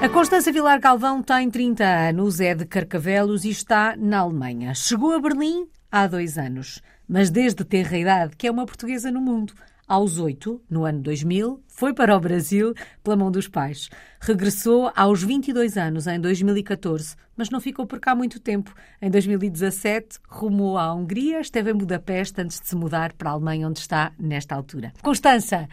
A 0.00 0.08
Constança 0.08 0.52
Vilar 0.52 0.78
Galvão 0.78 1.20
tem 1.20 1.50
30 1.50 1.84
anos, 1.84 2.40
é 2.40 2.54
de 2.54 2.64
Carcavelos 2.64 3.44
e 3.44 3.50
está 3.50 3.96
na 3.96 4.20
Alemanha. 4.20 4.72
Chegou 4.72 5.12
a 5.12 5.20
Berlim 5.20 5.66
há 5.90 6.06
dois 6.06 6.38
anos, 6.38 6.80
mas 7.08 7.30
desde 7.30 7.64
ter 7.64 7.92
a 7.92 7.98
idade 7.98 8.36
que 8.36 8.46
é 8.46 8.50
uma 8.50 8.64
portuguesa 8.64 9.10
no 9.10 9.20
mundo. 9.20 9.54
Aos 9.88 10.18
oito, 10.18 10.62
no 10.70 10.84
ano 10.84 11.00
2000, 11.00 11.64
foi 11.66 11.92
para 11.92 12.16
o 12.16 12.20
Brasil 12.20 12.74
pela 13.02 13.16
mão 13.16 13.28
dos 13.28 13.48
pais. 13.48 13.88
Regressou 14.20 14.92
aos 14.94 15.24
22 15.24 15.76
anos, 15.76 16.06
em 16.06 16.20
2014, 16.20 17.16
mas 17.36 17.50
não 17.50 17.60
ficou 17.60 17.84
por 17.84 17.98
cá 17.98 18.14
muito 18.14 18.38
tempo. 18.38 18.72
Em 19.02 19.10
2017, 19.10 20.20
rumou 20.28 20.78
à 20.78 20.94
Hungria, 20.94 21.40
esteve 21.40 21.72
em 21.72 21.74
Budapeste 21.74 22.40
antes 22.40 22.60
de 22.60 22.68
se 22.68 22.76
mudar 22.76 23.14
para 23.14 23.30
a 23.30 23.32
Alemanha, 23.32 23.66
onde 23.66 23.80
está 23.80 24.12
nesta 24.16 24.54
altura. 24.54 24.92
Constança, 25.02 25.68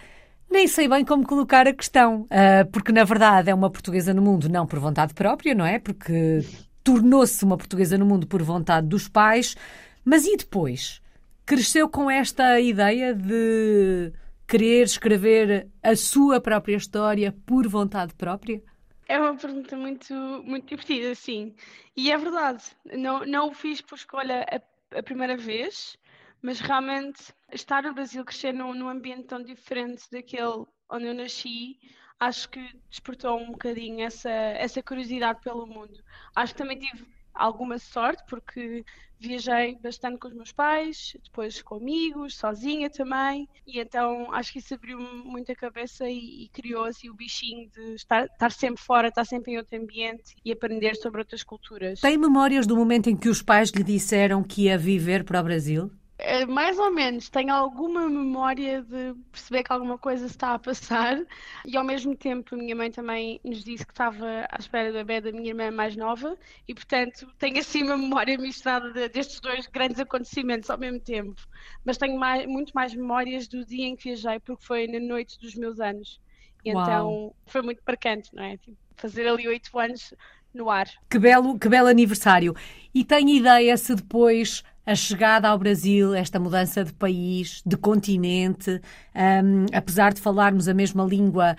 nem 0.55 0.67
sei 0.67 0.87
bem 0.87 1.03
como 1.03 1.27
colocar 1.27 1.67
a 1.67 1.73
questão, 1.73 2.21
uh, 2.21 2.71
porque 2.71 2.91
na 2.91 3.03
verdade 3.03 3.49
é 3.49 3.53
uma 3.53 3.69
portuguesa 3.69 4.13
no 4.13 4.21
mundo 4.21 4.47
não 4.47 4.65
por 4.65 4.79
vontade 4.79 5.13
própria, 5.13 5.53
não 5.53 5.65
é? 5.65 5.79
Porque 5.79 6.39
tornou-se 6.81 7.43
uma 7.43 7.57
portuguesa 7.57 7.97
no 7.97 8.05
mundo 8.05 8.25
por 8.25 8.41
vontade 8.41 8.87
dos 8.87 9.09
pais, 9.09 9.55
mas 10.03 10.25
e 10.25 10.37
depois? 10.37 11.01
Cresceu 11.45 11.89
com 11.89 12.09
esta 12.09 12.59
ideia 12.59 13.13
de 13.13 14.13
querer 14.47 14.83
escrever 14.83 15.67
a 15.83 15.95
sua 15.95 16.39
própria 16.39 16.77
história 16.77 17.35
por 17.45 17.67
vontade 17.67 18.13
própria? 18.13 18.63
É 19.07 19.19
uma 19.19 19.35
pergunta 19.35 19.75
muito, 19.75 20.13
muito 20.45 20.67
divertida, 20.67 21.13
sim. 21.15 21.53
E 21.97 22.11
é 22.11 22.17
verdade, 22.17 22.63
não, 22.97 23.25
não 23.25 23.49
o 23.49 23.53
fiz 23.53 23.81
por 23.81 23.95
escolha 23.95 24.45
a, 24.49 24.99
a 24.99 25.03
primeira 25.03 25.35
vez, 25.35 25.97
mas 26.45 26.59
realmente 26.59 27.33
estar 27.51 27.81
no 27.81 27.91
Brasil, 27.95 28.23
crescer 28.23 28.53
num, 28.53 28.75
num 28.75 28.87
ambiente 28.87 29.23
tão 29.23 29.41
diferente 29.41 30.03
daquele 30.11 30.63
onde 30.87 31.07
eu 31.07 31.13
nasci, 31.15 31.79
acho 32.19 32.47
que 32.49 32.61
despertou 32.87 33.39
um 33.39 33.51
bocadinho 33.51 34.05
essa, 34.05 34.29
essa 34.29 34.83
curiosidade 34.83 35.41
pelo 35.41 35.65
mundo. 35.65 35.97
Acho 36.35 36.53
que 36.53 36.59
também 36.59 36.77
tive 36.77 37.03
alguma 37.33 37.79
sorte, 37.79 38.23
porque 38.29 38.85
viajei 39.17 39.75
bastante 39.81 40.19
com 40.19 40.27
os 40.27 40.35
meus 40.35 40.51
pais, 40.51 41.17
depois 41.23 41.63
com 41.63 41.77
amigos, 41.77 42.35
sozinha 42.35 42.91
também, 42.91 43.49
e 43.65 43.79
então 43.79 44.31
acho 44.31 44.53
que 44.53 44.59
isso 44.59 44.75
abriu 44.75 44.99
muito 44.99 45.51
a 45.51 45.55
cabeça 45.55 46.07
e, 46.07 46.43
e 46.43 46.49
criou 46.49 46.83
assim 46.85 47.09
o 47.09 47.15
bichinho 47.15 47.67
de 47.71 47.95
estar, 47.95 48.25
estar, 48.25 48.51
sempre 48.51 48.83
fora, 48.83 49.07
estar 49.07 49.25
sempre 49.25 49.53
em 49.53 49.57
outro 49.57 49.75
ambiente 49.81 50.35
e 50.45 50.51
aprender 50.51 50.95
sobre 50.95 51.21
outras 51.21 51.41
culturas. 51.41 52.01
Tem 52.01 52.19
memórias 52.19 52.67
do 52.67 52.75
momento 52.75 53.09
em 53.09 53.17
que 53.17 53.29
os 53.29 53.41
pais 53.41 53.71
lhe 53.71 53.83
disseram 53.83 54.43
que 54.43 54.65
ia 54.65 54.77
viver 54.77 55.23
para 55.23 55.41
o 55.41 55.43
Brasil? 55.43 55.91
É, 56.17 56.45
mais 56.45 56.79
ou 56.79 56.91
menos, 56.91 57.29
tenho 57.29 57.53
alguma 57.53 58.07
memória 58.07 58.81
de 58.81 59.13
perceber 59.31 59.63
que 59.63 59.73
alguma 59.73 59.97
coisa 59.97 60.25
está 60.25 60.53
a 60.53 60.59
passar 60.59 61.21
e 61.65 61.75
ao 61.75 61.83
mesmo 61.83 62.15
tempo 62.15 62.55
a 62.55 62.57
minha 62.57 62.73
mãe 62.73 62.89
também 62.89 63.39
nos 63.43 63.63
disse 63.63 63.85
que 63.85 63.91
estava 63.91 64.25
à 64.49 64.57
espera 64.57 64.91
do 64.91 64.97
bebê 64.99 65.19
da 65.19 65.31
minha 65.33 65.49
irmã 65.49 65.69
mais 65.71 65.95
nova 65.97 66.37
e 66.65 66.73
portanto 66.73 67.27
tenho 67.37 67.59
assim 67.59 67.83
uma 67.83 67.97
memória 67.97 68.37
misturada 68.37 68.93
de, 68.93 69.09
destes 69.09 69.41
dois 69.41 69.67
grandes 69.67 69.99
acontecimentos 69.99 70.69
ao 70.69 70.77
mesmo 70.77 71.01
tempo. 71.01 71.41
Mas 71.83 71.97
tenho 71.97 72.17
mais, 72.17 72.45
muito 72.45 72.71
mais 72.73 72.95
memórias 72.95 73.47
do 73.49 73.65
dia 73.65 73.85
em 73.85 73.95
que 73.97 74.05
viajei 74.05 74.39
porque 74.39 74.63
foi 74.63 74.87
na 74.87 74.99
noite 75.01 75.37
dos 75.39 75.53
meus 75.55 75.81
anos. 75.81 76.21
E 76.63 76.69
então 76.69 77.35
foi 77.45 77.61
muito 77.61 77.81
marcante, 77.85 78.33
não 78.33 78.43
é? 78.43 78.55
Tipo, 78.57 78.77
fazer 78.95 79.27
ali 79.27 79.47
oito 79.49 79.77
anos 79.77 80.13
no 80.53 80.69
ar. 80.69 80.87
Que 81.09 81.19
belo, 81.19 81.59
que 81.59 81.67
belo 81.67 81.89
aniversário. 81.89 82.55
E 82.93 83.03
tem 83.03 83.37
ideia 83.37 83.75
se 83.75 83.93
depois 83.93 84.63
a 84.85 84.95
chegada 84.95 85.49
ao 85.49 85.57
Brasil, 85.57 86.13
esta 86.13 86.39
mudança 86.39 86.83
de 86.83 86.93
país, 86.93 87.61
de 87.65 87.75
continente, 87.75 88.79
um, 89.15 89.65
apesar 89.73 90.13
de 90.13 90.21
falarmos 90.21 90.67
a 90.67 90.73
mesma 90.73 91.03
língua, 91.03 91.57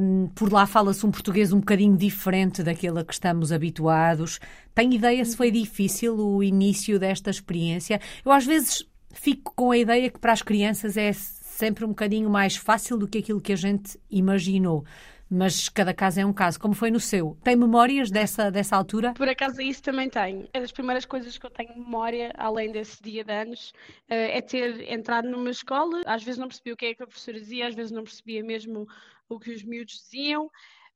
um, 0.00 0.28
por 0.28 0.52
lá 0.52 0.66
fala-se 0.66 1.04
um 1.04 1.10
português 1.10 1.52
um 1.52 1.58
bocadinho 1.58 1.96
diferente 1.96 2.62
daquele 2.62 3.00
a 3.00 3.04
que 3.04 3.12
estamos 3.12 3.50
habituados. 3.50 4.38
Tem 4.74 4.94
ideia 4.94 5.24
se 5.24 5.36
foi 5.36 5.50
difícil 5.50 6.16
o 6.16 6.42
início 6.42 6.98
desta 6.98 7.30
experiência? 7.30 8.00
Eu 8.24 8.30
às 8.30 8.46
vezes 8.46 8.86
fico 9.10 9.52
com 9.56 9.72
a 9.72 9.78
ideia 9.78 10.08
que 10.08 10.18
para 10.18 10.32
as 10.32 10.42
crianças 10.42 10.96
é 10.96 11.12
sempre 11.12 11.84
um 11.84 11.88
bocadinho 11.88 12.30
mais 12.30 12.56
fácil 12.56 12.96
do 12.96 13.08
que 13.08 13.18
aquilo 13.18 13.40
que 13.40 13.52
a 13.52 13.56
gente 13.56 13.98
imaginou 14.10 14.84
mas 15.32 15.68
cada 15.70 15.94
caso 15.94 16.20
é 16.20 16.26
um 16.26 16.32
caso, 16.32 16.60
como 16.60 16.74
foi 16.74 16.90
no 16.90 17.00
seu. 17.00 17.38
Tem 17.42 17.56
memórias 17.56 18.10
dessa, 18.10 18.50
dessa 18.50 18.76
altura? 18.76 19.14
Por 19.14 19.28
acaso 19.28 19.62
isso 19.62 19.82
também 19.82 20.10
tenho. 20.10 20.46
É 20.52 20.60
das 20.60 20.70
primeiras 20.70 21.06
coisas 21.06 21.38
que 21.38 21.46
eu 21.46 21.50
tenho 21.50 21.74
memória, 21.74 22.30
além 22.36 22.70
desse 22.70 23.02
dia 23.02 23.24
de 23.24 23.32
anos, 23.32 23.72
eh, 24.10 24.36
é 24.36 24.40
ter 24.42 24.92
entrado 24.92 25.28
numa 25.28 25.50
escola. 25.50 26.02
Às 26.04 26.22
vezes 26.22 26.38
não 26.38 26.48
percebia 26.48 26.74
o 26.74 26.76
que 26.76 26.86
é 26.86 26.94
que 26.94 27.02
a 27.02 27.06
professora 27.06 27.40
dizia, 27.40 27.66
às 27.66 27.74
vezes 27.74 27.90
não 27.90 28.04
percebia 28.04 28.44
mesmo 28.44 28.86
o 29.26 29.38
que 29.38 29.50
os 29.50 29.64
miúdos 29.64 29.94
diziam 29.94 30.50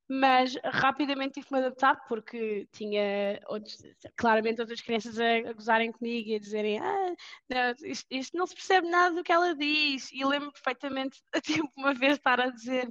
mas 0.08 0.56
rapidamente 0.64 1.34
tive-me 1.40 1.58
adaptar 1.58 1.96
porque 2.06 2.68
tinha 2.72 3.40
outros, 3.48 3.82
claramente 4.16 4.60
outras 4.60 4.80
crianças 4.80 5.18
a, 5.18 5.50
a, 5.50 5.52
gozarem 5.52 5.90
comigo 5.90 6.28
e 6.28 6.34
a 6.36 6.38
dizerem 6.38 6.78
ah, 6.78 7.14
não, 7.48 7.88
isto, 7.88 8.06
isto, 8.10 8.36
não 8.36 8.46
se 8.46 8.54
percebe 8.54 8.88
nada 8.88 9.16
do 9.16 9.24
que 9.24 9.32
ela 9.32 9.54
diz 9.54 10.10
e 10.12 10.24
lembro 10.24 10.52
perfeitamente 10.52 11.20
a 11.34 11.40
tempo 11.40 11.70
uma 11.76 11.92
vez 11.94 12.14
estar 12.14 12.40
a 12.40 12.50
dizer 12.50 12.88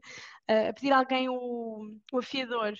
a 0.47 0.73
pedir 0.73 0.91
a 0.91 0.97
alguém 0.97 1.29
o, 1.29 1.91
o 2.11 2.17
afiador 2.19 2.75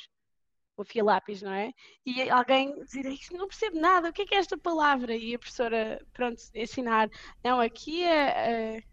o 0.78 0.82
afia-lápis, 0.82 1.42
não 1.42 1.54
é? 1.54 1.72
E 2.06 2.30
alguém 2.30 2.84
dizer, 2.84 3.06
isto 3.06 3.36
não 3.36 3.48
percebo 3.48 3.80
nada, 3.80 4.10
o 4.10 4.14
que 4.14 4.24
é 4.24 4.26
que 4.26 4.36
é 4.36 4.40
esta 4.40 4.58
palavra? 4.58 5.16
E 5.16 5.34
a 5.34 5.40
professora, 5.40 6.06
pronto, 6.14 6.42
ensinar, 6.54 7.10
não, 7.44 7.62
aqui 7.62 8.04
é, 8.04 8.78
é 8.78 8.84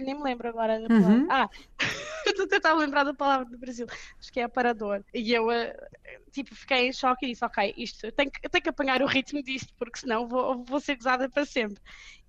nem 0.00 0.14
me 0.14 0.22
lembro 0.22 0.48
agora 0.48 0.80
da 0.80 0.88
palavra. 0.88 1.16
Uhum. 1.16 1.26
Ah, 1.30 1.48
estou 2.26 2.44
a 2.44 2.48
tentar 2.48 2.74
lembrar 2.74 3.04
da 3.04 3.14
palavra 3.14 3.46
do 3.46 3.58
Brasil. 3.58 3.86
Acho 4.18 4.32
que 4.32 4.40
é 4.40 4.44
aparador. 4.44 5.04
E 5.12 5.32
eu, 5.32 5.50
eh, 5.50 5.74
tipo, 6.30 6.54
fiquei 6.54 6.88
em 6.88 6.92
choque 6.92 7.26
e 7.26 7.30
disse: 7.30 7.44
Ok, 7.44 7.74
isto, 7.76 8.06
eu 8.06 8.12
tenho, 8.12 8.30
eu 8.42 8.50
tenho 8.50 8.62
que 8.62 8.70
apanhar 8.70 9.02
o 9.02 9.06
ritmo 9.06 9.42
disto, 9.42 9.72
porque 9.78 9.98
senão 9.98 10.28
vou, 10.28 10.64
vou 10.64 10.80
ser 10.80 10.96
gozada 10.96 11.28
para 11.28 11.44
sempre. 11.44 11.80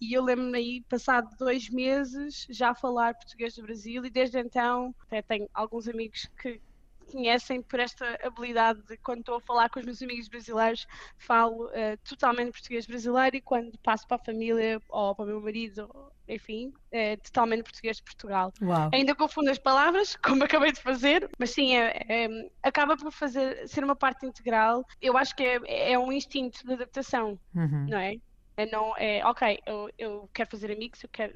E 0.02 0.14
eu 0.14 0.24
lembro-me 0.24 0.58
aí, 0.58 0.84
passado 0.90 1.30
dois 1.38 1.70
meses, 1.70 2.46
já 2.50 2.72
a 2.72 2.76
falar 2.76 3.14
português 3.14 3.56
do 3.56 3.64
Brasil, 3.64 4.06
e 4.06 4.10
desde 4.10 4.40
então 4.40 4.96
até 5.02 5.22
tenho 5.22 5.50
alguns 5.54 5.88
amigos 5.88 6.28
que, 6.42 6.62
conhecem 7.10 7.62
por 7.62 7.80
esta 7.80 8.18
habilidade 8.24 8.82
de 8.84 8.98
quando 8.98 9.20
estou 9.20 9.36
a 9.36 9.42
falar 9.42 9.70
com 9.70 9.80
os 9.80 9.86
meus 9.86 10.02
amigos 10.02 10.28
brasileiros, 10.28 10.86
falo 11.18 11.66
uh, 11.68 11.98
totalmente 12.08 12.52
português 12.52 12.86
brasileiro 12.86 13.36
e 13.36 13.42
quando 13.42 13.78
passo 13.80 14.08
para 14.08 14.18
a 14.18 14.26
família 14.26 14.80
ou 14.88 15.16
para 15.16 15.26
o 15.26 15.28
meu 15.28 15.42
marido, 15.42 15.90
enfim, 16.30 16.72
é 16.92 17.18
totalmente 17.18 17.64
português 17.64 17.98
de 17.98 18.04
Portugal. 18.04 18.54
Uau. 18.62 18.90
Ainda 18.94 19.16
confundo 19.16 19.50
as 19.50 19.58
palavras, 19.58 20.16
como 20.24 20.44
acabei 20.44 20.72
de 20.72 20.82
fazer, 20.82 21.30
mas 21.38 21.50
sim, 21.50 21.76
é, 21.76 22.06
é, 22.08 22.28
acaba 22.64 22.96
por 22.96 23.12
fazer, 23.12 23.68
ser 23.68 23.84
uma 23.84 23.96
parte 23.96 24.26
integral. 24.26 24.86
Eu 25.02 25.18
acho 25.18 25.36
que 25.36 25.44
é, 25.44 25.92
é 25.94 26.00
um 26.00 26.12
instinto 26.12 26.66
de 26.66 26.74
adaptação, 26.74 27.40
uhum. 27.56 27.88
não 27.90 27.98
é? 27.98 28.18
É, 28.56 28.66
não, 28.66 28.94
é 28.98 29.26
ok, 29.26 29.60
eu, 29.66 29.90
eu 29.98 30.30
quero 30.34 30.50
fazer 30.50 30.72
amigos, 30.72 31.02
eu 31.02 31.10
quero 31.10 31.34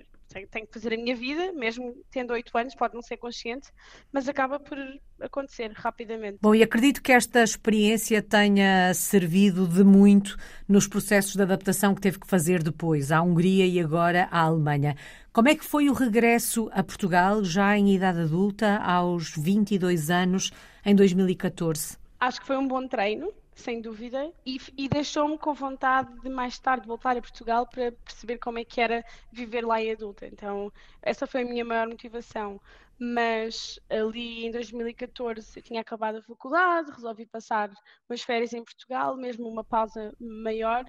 tenho 0.51 0.67
que 0.67 0.73
fazer 0.73 0.93
a 0.93 0.97
minha 0.97 1.15
vida, 1.15 1.51
mesmo 1.53 1.95
tendo 2.11 2.33
oito 2.33 2.57
anos, 2.57 2.75
pode 2.75 2.93
não 2.93 3.01
ser 3.01 3.17
consciente, 3.17 3.69
mas 4.11 4.27
acaba 4.27 4.59
por 4.59 4.77
acontecer 5.21 5.71
rapidamente. 5.73 6.39
Bom, 6.41 6.53
e 6.53 6.63
acredito 6.63 7.01
que 7.01 7.11
esta 7.11 7.43
experiência 7.43 8.21
tenha 8.21 8.93
servido 8.93 9.67
de 9.67 9.83
muito 9.83 10.37
nos 10.67 10.87
processos 10.87 11.35
de 11.35 11.41
adaptação 11.41 11.93
que 11.95 12.01
teve 12.01 12.19
que 12.19 12.27
fazer 12.27 12.61
depois, 12.61 13.11
à 13.11 13.21
Hungria 13.21 13.65
e 13.65 13.79
agora 13.79 14.27
à 14.31 14.41
Alemanha. 14.41 14.95
Como 15.31 15.49
é 15.49 15.55
que 15.55 15.65
foi 15.65 15.89
o 15.89 15.93
regresso 15.93 16.69
a 16.73 16.83
Portugal, 16.83 17.43
já 17.43 17.77
em 17.77 17.95
idade 17.95 18.21
adulta, 18.21 18.77
aos 18.77 19.35
22 19.35 20.09
anos, 20.09 20.51
em 20.85 20.95
2014? 20.95 21.97
Acho 22.19 22.39
que 22.39 22.47
foi 22.47 22.57
um 22.57 22.67
bom 22.67 22.87
treino 22.87 23.33
sem 23.55 23.81
dúvida, 23.81 24.31
e, 24.45 24.57
e 24.77 24.89
deixou-me 24.89 25.37
com 25.37 25.53
vontade 25.53 26.13
de 26.21 26.29
mais 26.29 26.59
tarde 26.59 26.87
voltar 26.87 27.17
a 27.17 27.21
Portugal 27.21 27.67
para 27.67 27.91
perceber 27.91 28.37
como 28.37 28.59
é 28.59 28.65
que 28.65 28.81
era 28.81 29.03
viver 29.31 29.65
lá 29.65 29.81
em 29.81 29.91
adulta. 29.91 30.25
Então, 30.27 30.71
essa 31.01 31.27
foi 31.27 31.41
a 31.41 31.45
minha 31.45 31.65
maior 31.65 31.87
motivação. 31.87 32.59
Mas 32.99 33.79
ali 33.89 34.45
em 34.45 34.51
2014 34.51 35.59
eu 35.59 35.63
tinha 35.63 35.81
acabado 35.81 36.17
a 36.17 36.21
faculdade, 36.21 36.91
resolvi 36.91 37.25
passar 37.25 37.71
umas 38.07 38.21
férias 38.21 38.53
em 38.53 38.63
Portugal, 38.63 39.17
mesmo 39.17 39.47
uma 39.47 39.63
pausa 39.63 40.15
maior, 40.19 40.85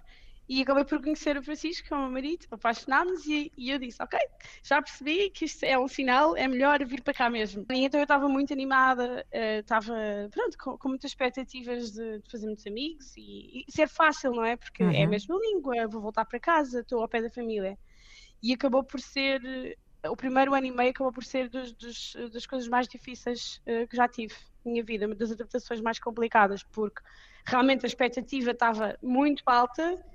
e 0.49 0.61
acabei 0.61 0.85
por 0.85 1.01
conhecer 1.01 1.37
o 1.39 1.43
Francisco, 1.43 1.89
que 1.89 1.95
é 1.95 1.97
o 1.97 2.01
meu 2.01 2.11
marido, 2.11 2.47
apaixonámos 2.51 3.25
e, 3.27 3.51
e 3.57 3.71
eu 3.71 3.79
disse, 3.79 4.03
ok, 4.03 4.19
já 4.63 4.81
percebi 4.83 5.31
que 5.31 5.47
isto 5.47 5.65
é 5.65 5.79
um 5.79 5.89
sinal, 5.89 6.37
é 6.37 6.47
melhor 6.47 6.85
vir 6.85 7.03
para 7.03 7.15
cá 7.15 7.31
mesmo. 7.31 7.65
E 7.71 7.85
então 7.85 7.99
eu 7.99 8.05
estava 8.05 8.29
muito 8.29 8.53
animada, 8.53 9.25
uh, 9.33 9.61
estava, 9.61 9.95
pronto, 10.31 10.59
com, 10.59 10.77
com, 10.77 10.89
muitas 10.89 11.11
expectativas 11.13 11.93
de, 11.93 12.19
de 12.19 12.31
fazer 12.31 12.47
muitos 12.47 12.67
amigos 12.67 13.17
e, 13.17 13.65
e, 13.67 13.73
ser 13.73 13.89
fácil, 13.89 14.33
não 14.33 14.45
é? 14.45 14.57
Porque 14.57 14.85
uhum. 14.85 14.91
é 14.91 15.05
a 15.05 15.09
mesma 15.09 15.37
língua, 15.41 15.89
vou 15.89 16.03
voltar 16.03 16.27
para 16.27 16.39
casa, 16.39 16.81
estou 16.81 17.01
ao 17.01 17.09
pé 17.09 17.23
da 17.23 17.31
família. 17.31 17.79
E 18.43 18.53
acabou 18.53 18.85
por 18.85 19.01
ser, 19.01 19.41
o 20.07 20.15
primeiro 20.15 20.53
ano 20.53 20.67
e 20.67 20.71
meio 20.71 20.91
acabou 20.91 21.13
por 21.13 21.25
ser 21.25 21.49
dos, 21.49 21.73
dos, 21.73 22.15
das 22.31 22.45
coisas 22.45 22.69
mais 22.69 22.87
difíceis 22.87 23.63
uh, 23.67 23.89
que 23.89 23.97
já 23.97 24.07
tive 24.07 24.35
na 24.65 24.73
minha 24.73 24.85
vida, 24.85 25.07
uma 25.07 25.15
das 25.15 25.31
adaptações 25.31 25.81
mais 25.81 25.99
complicadas, 25.99 26.63
porque 26.63 27.01
realmente 27.45 27.85
a 27.85 27.89
expectativa 27.89 28.51
estava 28.51 28.99
muito 29.03 29.43
alta, 29.47 29.83
eh, 29.83 30.14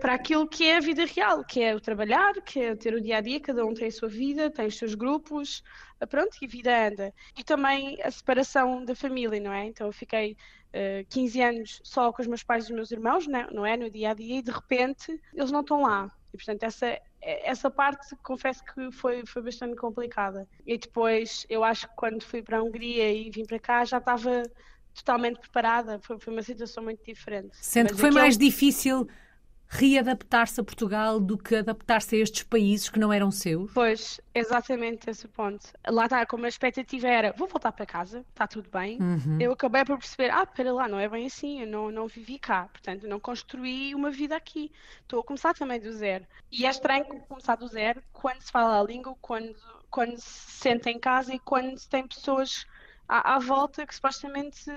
para 0.00 0.14
aquilo 0.14 0.48
que 0.48 0.64
é 0.64 0.78
a 0.78 0.80
vida 0.80 1.04
real, 1.04 1.44
que 1.44 1.60
é 1.60 1.74
o 1.74 1.80
trabalhar, 1.80 2.32
que 2.42 2.60
é 2.60 2.74
ter 2.74 2.94
o 2.94 3.00
dia 3.00 3.18
a 3.18 3.20
dia, 3.20 3.38
cada 3.38 3.64
um 3.64 3.74
tem 3.74 3.88
a 3.88 3.92
sua 3.92 4.08
vida, 4.08 4.50
tem 4.50 4.66
os 4.66 4.76
seus 4.76 4.94
grupos, 4.94 5.62
eh, 6.00 6.06
pronto, 6.06 6.36
e 6.40 6.46
a 6.46 6.48
vida 6.48 6.88
anda. 6.88 7.14
E 7.38 7.44
também 7.44 8.00
a 8.02 8.10
separação 8.10 8.84
da 8.84 8.94
família, 8.94 9.38
não 9.38 9.52
é? 9.52 9.66
Então 9.66 9.86
eu 9.86 9.92
fiquei 9.92 10.32
uh, 10.32 11.04
15 11.10 11.42
anos 11.42 11.80
só 11.84 12.10
com 12.10 12.22
os 12.22 12.28
meus 12.28 12.42
pais 12.42 12.64
e 12.64 12.70
os 12.70 12.74
meus 12.74 12.90
irmãos, 12.90 13.26
não 13.26 13.38
é? 13.38 13.50
não 13.52 13.66
é? 13.66 13.76
No 13.76 13.90
dia 13.90 14.10
a 14.10 14.14
dia, 14.14 14.38
e 14.38 14.42
de 14.42 14.50
repente 14.50 15.20
eles 15.34 15.50
não 15.50 15.60
estão 15.60 15.82
lá. 15.82 16.10
E 16.32 16.36
portanto, 16.36 16.62
essa, 16.62 16.98
essa 17.20 17.70
parte 17.70 18.16
confesso 18.22 18.64
que 18.64 18.90
foi, 18.92 19.26
foi 19.26 19.42
bastante 19.42 19.76
complicada. 19.76 20.48
E 20.66 20.78
depois, 20.78 21.44
eu 21.50 21.62
acho 21.62 21.86
que 21.86 21.94
quando 21.96 22.22
fui 22.22 22.42
para 22.42 22.58
a 22.58 22.62
Hungria 22.62 23.12
e 23.12 23.30
vim 23.30 23.44
para 23.44 23.58
cá, 23.58 23.84
já 23.84 23.98
estava 23.98 24.42
totalmente 24.94 25.38
preparada. 25.38 25.98
Foi, 26.00 26.18
foi 26.18 26.32
uma 26.32 26.42
situação 26.42 26.84
muito 26.84 27.04
diferente. 27.04 27.50
Sendo 27.60 27.88
Mas 27.88 27.92
que 27.96 28.00
foi 28.00 28.10
mais 28.10 28.38
difícil 28.38 29.06
readaptar-se 29.72 30.60
a 30.60 30.64
Portugal 30.64 31.20
do 31.20 31.38
que 31.38 31.54
adaptar-se 31.54 32.16
a 32.16 32.18
estes 32.18 32.42
países 32.42 32.90
que 32.90 32.98
não 32.98 33.12
eram 33.12 33.30
seus? 33.30 33.70
Pois, 33.72 34.20
exatamente 34.34 35.08
esse 35.08 35.28
ponto. 35.28 35.64
Lá 35.86 36.04
está, 36.04 36.26
como 36.26 36.44
a 36.44 36.48
expectativa 36.48 37.06
era, 37.06 37.32
vou 37.32 37.46
voltar 37.46 37.70
para 37.70 37.86
casa, 37.86 38.24
está 38.30 38.48
tudo 38.48 38.68
bem. 38.68 39.00
Uhum. 39.00 39.38
Eu 39.40 39.52
acabei 39.52 39.84
por 39.84 39.96
perceber, 39.96 40.30
ah, 40.30 40.44
para 40.44 40.72
lá, 40.72 40.88
não 40.88 40.98
é 40.98 41.08
bem 41.08 41.26
assim, 41.26 41.60
eu 41.60 41.68
não, 41.68 41.88
não 41.92 42.08
vivi 42.08 42.36
cá, 42.36 42.68
portanto, 42.72 43.06
não 43.06 43.20
construí 43.20 43.94
uma 43.94 44.10
vida 44.10 44.34
aqui. 44.34 44.72
Estou 45.02 45.20
a 45.20 45.24
começar 45.24 45.54
também 45.54 45.78
do 45.78 45.92
zero. 45.92 46.26
E 46.50 46.66
é 46.66 46.70
estranho 46.70 47.04
começar 47.04 47.54
do 47.54 47.68
zero 47.68 48.02
quando 48.12 48.40
se 48.40 48.50
fala 48.50 48.80
a 48.80 48.82
língua, 48.82 49.14
quando, 49.20 49.54
quando 49.88 50.18
se 50.18 50.50
senta 50.50 50.90
em 50.90 50.98
casa 50.98 51.32
e 51.32 51.38
quando 51.38 51.78
se 51.78 51.88
tem 51.88 52.04
pessoas 52.04 52.66
à, 53.10 53.34
à, 53.34 53.38
volta 53.40 53.84
que 53.84 53.92
supostamente, 53.92 54.70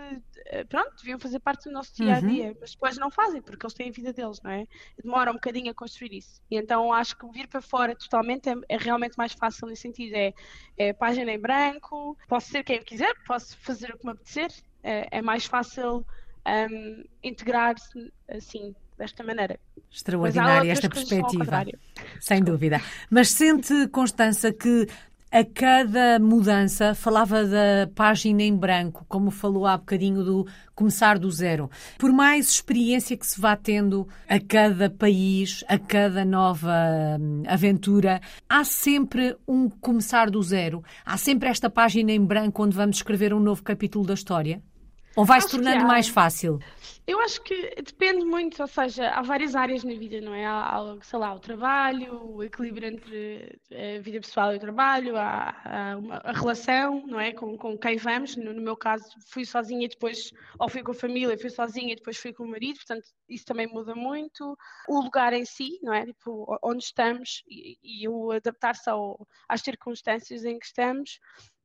eh, 0.48 0.64
pronto, 0.64 0.96
deviam 0.98 1.20
fazer 1.20 1.40
parte 1.40 1.66
do 1.66 1.72
nosso 1.72 1.96
dia 1.96 2.16
a 2.16 2.20
dia, 2.20 2.48
uhum. 2.48 2.58
mas 2.60 2.72
depois 2.72 2.98
não 2.98 3.12
fazem, 3.12 3.44
porque 3.44 3.64
eles 3.64 3.76
têm 3.76 3.90
a 3.90 3.92
vida 3.92 4.12
deles, 4.12 4.42
não 4.42 4.50
é? 4.50 4.68
Demora 5.02 5.30
um 5.30 5.36
bocadinho 5.36 5.70
a 5.70 5.74
construir 5.74 6.14
isso. 6.14 6.42
E 6.50 6.58
então 6.58 6.92
acho 6.92 7.16
que 7.16 7.28
vir 7.28 7.48
para 7.48 7.62
fora 7.62 7.96
totalmente 7.96 8.50
é, 8.50 8.56
é 8.70 8.78
realmente 8.78 9.16
mais 9.20 9.34
fácil 9.34 9.68
nesse 9.68 9.84
sentido. 9.84 10.16
É, 10.16 10.34
é, 10.78 10.94
página 10.94 11.32
em 11.32 11.40
branco, 11.40 12.18
posso 12.28 12.50
ser 12.50 12.64
quem 12.64 12.82
quiser, 12.82 13.14
posso 13.28 13.56
fazer 13.60 13.94
o 13.94 14.00
que 14.00 14.06
me 14.06 14.14
apetecer, 14.14 14.52
é, 14.82 15.20
é 15.20 15.22
mais 15.22 15.46
fácil 15.46 16.04
um, 16.48 17.04
integrar-se 17.24 18.12
assim, 18.28 18.76
desta 18.98 19.24
maneira. 19.24 19.60
Extraordinária 19.92 20.72
esta 20.72 20.90
perspectiva. 20.90 21.66
Sem 22.20 22.44
dúvida. 22.44 22.82
Mas 23.12 23.30
sente, 23.30 23.88
Constança, 23.90 24.52
que 24.52 24.88
a 25.34 25.44
cada 25.44 26.20
mudança, 26.20 26.94
falava 26.94 27.44
da 27.44 27.90
página 27.96 28.44
em 28.44 28.56
branco, 28.56 29.04
como 29.10 29.32
falou 29.32 29.66
há 29.66 29.76
bocadinho 29.76 30.24
do 30.24 30.48
começar 30.76 31.18
do 31.18 31.32
zero. 31.32 31.72
Por 31.98 32.12
mais 32.12 32.50
experiência 32.50 33.18
que 33.18 33.26
se 33.26 33.42
vá 33.42 33.56
tendo 33.56 34.08
a 34.30 34.40
cada 34.40 34.92
país, 34.92 35.64
a 35.68 35.80
cada 35.80 36.24
nova 36.24 36.72
hum, 37.20 37.42
aventura, 37.48 38.22
há 38.48 38.64
sempre 38.64 39.36
um 39.48 39.68
começar 39.68 40.30
do 40.30 40.44
zero. 40.44 40.84
Há 41.04 41.18
sempre 41.18 41.50
esta 41.50 41.68
página 41.68 42.12
em 42.12 42.24
branco 42.24 42.64
onde 42.64 42.76
vamos 42.76 42.98
escrever 42.98 43.34
um 43.34 43.40
novo 43.40 43.64
capítulo 43.64 44.06
da 44.06 44.14
história. 44.14 44.62
Ou 45.16 45.26
vai 45.26 45.42
se 45.42 45.50
tornando 45.50 45.86
mais 45.86 46.08
fácil? 46.08 46.60
Eu 47.06 47.20
acho 47.20 47.42
que 47.42 47.76
depende 47.82 48.24
muito, 48.24 48.62
ou 48.62 48.68
seja, 48.68 49.10
há 49.10 49.22
várias 49.22 49.56
áreas 49.56 49.84
na 49.84 49.94
vida, 49.94 50.22
não 50.22 50.34
é? 50.34 50.46
Há, 50.46 50.80
sei 51.02 51.20
lá, 51.20 51.34
o 51.34 51.40
trabalho, 51.40 52.32
o 52.32 52.42
equilíbrio 52.42 52.88
entre 52.88 53.60
a 53.72 54.02
vida 54.02 54.22
pessoal 54.22 54.54
e 54.54 54.56
o 54.56 54.60
trabalho, 54.60 55.18
há, 55.18 55.54
há 55.66 55.98
uma, 55.98 56.16
a 56.24 56.32
relação, 56.32 57.06
não 57.06 57.20
é? 57.20 57.34
Com, 57.34 57.58
com 57.58 57.78
quem 57.78 57.98
vamos. 57.98 58.38
No, 58.38 58.54
no, 58.54 58.62
meu 58.62 58.78
caso, 58.78 59.04
fui 59.28 59.44
sozinha 59.44 59.86
e 59.86 59.90
depois, 59.90 60.32
ou 60.58 60.70
fui 60.70 60.82
com 60.82 60.92
a 60.92 60.96
família, 60.96 61.38
fui 61.38 61.50
sozinha 61.50 61.92
e 61.92 61.98
depois 61.98 62.16
fui 62.16 62.32
com 62.32 62.46
o 62.46 62.50
marido, 62.50 62.78
portanto, 62.78 63.06
isso 63.28 63.44
também 63.44 63.68
muda 63.68 63.94
muito. 63.94 64.58
O 64.88 65.02
lugar 65.02 65.34
em 65.34 65.44
si, 65.44 65.80
não 65.84 65.94
é? 65.94 66.06
Tipo, 66.06 66.58
onde 66.64 66.86
estamos 66.86 67.44
e, 67.50 67.78
e 67.84 68.08
o 68.08 68.32
adaptar-se 68.32 68.90
às 69.50 69.60
circunstâncias 69.60 70.46
em 70.46 70.58
que 70.58 70.66
estamos 70.66 71.20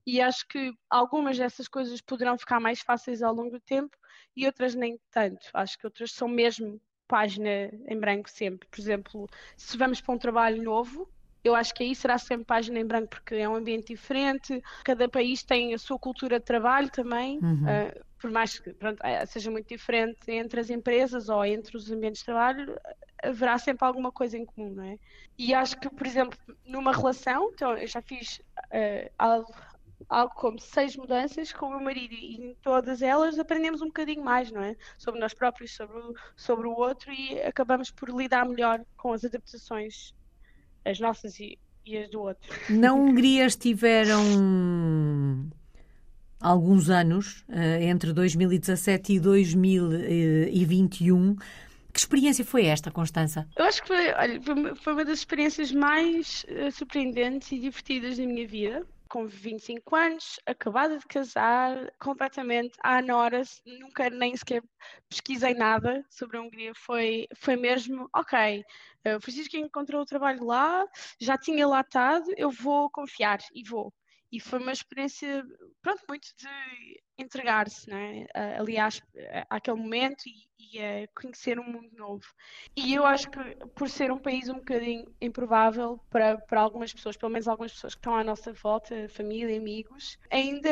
e 0.09 0.23
acho 0.23 0.49
que 0.49 0.73
algumas 0.89 1.37
dessas 1.37 1.69
coisas 1.69 2.01
poderão 2.01 2.39
ficar 2.39 2.59
mais 2.59 2.81
fáceis 2.81 3.23
ao 3.23 3.35
longo 3.35 3.51
do 3.51 3.61
tempo 3.61 3.95
e 4.35 4.47
outras 4.47 4.75
nem 4.75 4.99
tanto. 5.11 5.51
Acho 5.53 5.79
que 5.79 5.87
outras 5.87 6.13
são 6.13 6.27
mesmo 6.27 6.81
página 7.07 7.71
em 7.87 8.01
branco 8.01 8.31
sempre. 8.31 8.67
Por 8.71 8.81
exemplo, 8.81 9.29
se 9.55 9.77
vamos 9.77 10.01
para 10.01 10.15
um 10.15 10.19
trabalho 10.19 10.63
novo, 10.63 11.07
eu 11.45 11.55
acho 11.55 11.75
que 11.75 11.83
aí 11.83 11.95
será 11.95 12.17
sempre 12.17 12.47
página 12.47 12.81
em 12.81 12.87
branco 12.87 13.09
porque 13.09 13.35
é 13.35 13.47
um 13.47 13.55
ambiente 13.55 13.89
diferente, 13.89 14.63
cada 14.83 15.11
país 15.11 15.43
tem 15.43 15.75
a 15.75 15.79
sua 15.79 15.99
cultura 15.99 16.39
de 16.39 16.45
trabalho 16.47 16.89
também, 16.89 17.39
uhum. 17.41 17.65
uh, 17.65 18.05
por 18.19 18.31
mais 18.31 18.59
que 18.59 18.73
pronto, 18.73 18.99
eh, 19.05 19.27
seja 19.27 19.51
muito 19.51 19.69
diferente 19.69 20.33
entre 20.33 20.59
as 20.59 20.71
empresas 20.71 21.29
ou 21.29 21.45
entre 21.45 21.77
os 21.77 21.91
ambientes 21.91 22.21
de 22.21 22.25
trabalho, 22.25 22.75
haverá 23.23 23.59
sempre 23.59 23.87
alguma 23.87 24.11
coisa 24.11 24.39
em 24.39 24.45
comum, 24.45 24.71
não 24.75 24.85
é? 24.85 24.99
E 25.39 25.55
acho 25.55 25.79
que, 25.79 25.89
por 25.89 26.07
exemplo, 26.07 26.39
numa 26.65 26.93
relação, 26.93 27.51
então 27.53 27.77
eu 27.77 27.87
já 27.87 28.03
fiz 28.03 28.41
uh, 28.73 29.11
algo 30.09 30.35
como 30.35 30.59
seis 30.59 30.97
mudanças 30.97 31.53
com 31.53 31.67
o 31.67 31.71
meu 31.71 31.81
marido 31.81 32.15
e 32.15 32.37
em 32.37 32.55
todas 32.63 33.03
elas 33.03 33.39
aprendemos 33.39 33.83
um 33.83 33.87
bocadinho 33.87 34.25
mais, 34.25 34.51
não 34.51 34.63
é? 34.63 34.77
Sobre 34.97 35.21
nós 35.21 35.35
próprios, 35.35 35.75
sobre 35.75 35.99
o, 35.99 36.15
sobre 36.37 36.67
o 36.67 36.73
outro 36.73 37.13
e 37.13 37.41
acabamos 37.43 37.91
por 37.91 38.09
lidar 38.11 38.47
melhor 38.47 38.85
com 38.97 39.13
as 39.13 39.25
adaptações, 39.25 40.15
as 40.85 41.01
nossas 41.01 41.39
e, 41.41 41.59
e 41.85 41.99
as 41.99 42.11
do 42.11 42.21
outro. 42.21 42.49
Na 42.71 42.93
Hungria 42.93 43.47
estiveram 43.47 44.23
alguns 46.41 46.89
anos, 46.89 47.45
eh, 47.49 47.85
entre 47.85 48.13
2017 48.13 49.15
e 49.15 49.21
2021. 49.21 51.37
Que 51.93 51.99
experiência 51.99 52.45
foi 52.45 52.67
esta, 52.67 52.91
Constança? 52.91 53.49
Eu 53.57 53.65
acho 53.65 53.83
que 53.83 53.89
foi, 53.89 54.13
olha, 54.13 54.41
foi 54.77 54.93
uma 54.93 55.05
das 55.05 55.19
experiências 55.19 55.73
mais 55.73 56.47
uh, 56.49 56.71
surpreendentes 56.71 57.51
e 57.51 57.59
divertidas 57.59 58.19
da 58.19 58.25
minha 58.25 58.47
vida 58.47 58.87
com 59.09 59.27
25 59.27 59.97
anos, 59.97 60.39
acabada 60.47 60.99
de 60.99 61.07
casar, 61.07 61.91
completamente 61.99 62.77
à 62.83 63.01
Nora, 63.03 63.43
nunca 63.65 64.11
nem 64.11 64.37
sequer 64.37 64.63
pesquisei 65.09 65.55
nada 65.55 66.05
sobre 66.11 66.37
a 66.37 66.43
Hungria, 66.43 66.73
foi, 66.75 67.27
foi 67.35 67.57
mesmo, 67.57 68.09
ok, 68.15 68.65
uh, 69.07 69.17
o 69.17 69.21
Francisco 69.21 69.57
encontrou 69.57 70.03
o 70.03 70.07
trabalho 70.07 70.45
lá, 70.45 70.85
já 71.19 71.37
tinha 71.39 71.67
lá 71.67 71.81
estado, 71.81 72.31
eu 72.37 72.51
vou 72.51 72.91
confiar 72.91 73.39
e 73.55 73.63
vou. 73.65 73.93
E 74.31 74.41
foi 74.41 74.59
uma 74.59 74.73
experiência, 74.73 75.43
pronto, 75.83 76.03
muito 76.09 76.29
de 76.37 77.03
entregar-se, 77.17 77.89
né? 77.89 78.27
aliás, 78.59 79.01
àquele 79.49 79.79
momento 79.79 80.25
e, 80.27 80.49
e 80.59 80.79
a 80.79 81.09
conhecer 81.19 81.59
um 81.59 81.65
mundo 81.65 81.89
novo. 81.97 82.25
E 82.77 82.95
eu 82.95 83.07
acho 83.07 83.31
que 83.31 83.39
por 83.75 83.89
ser 83.89 84.13
um 84.13 84.19
país 84.19 84.49
um 84.49 84.57
bocadinho 84.57 85.11
improvável 85.21 85.99
para, 86.11 86.37
para 86.39 86.61
algumas 86.61 86.93
pessoas, 86.93 87.17
pelo 87.17 87.33
menos 87.33 87.49
algumas 87.49 87.73
pessoas 87.73 87.95
que 87.95 88.01
estão 88.01 88.15
à 88.15 88.23
nossa 88.23 88.53
volta, 88.53 89.09
família, 89.09 89.57
amigos, 89.57 90.19
ainda 90.31 90.71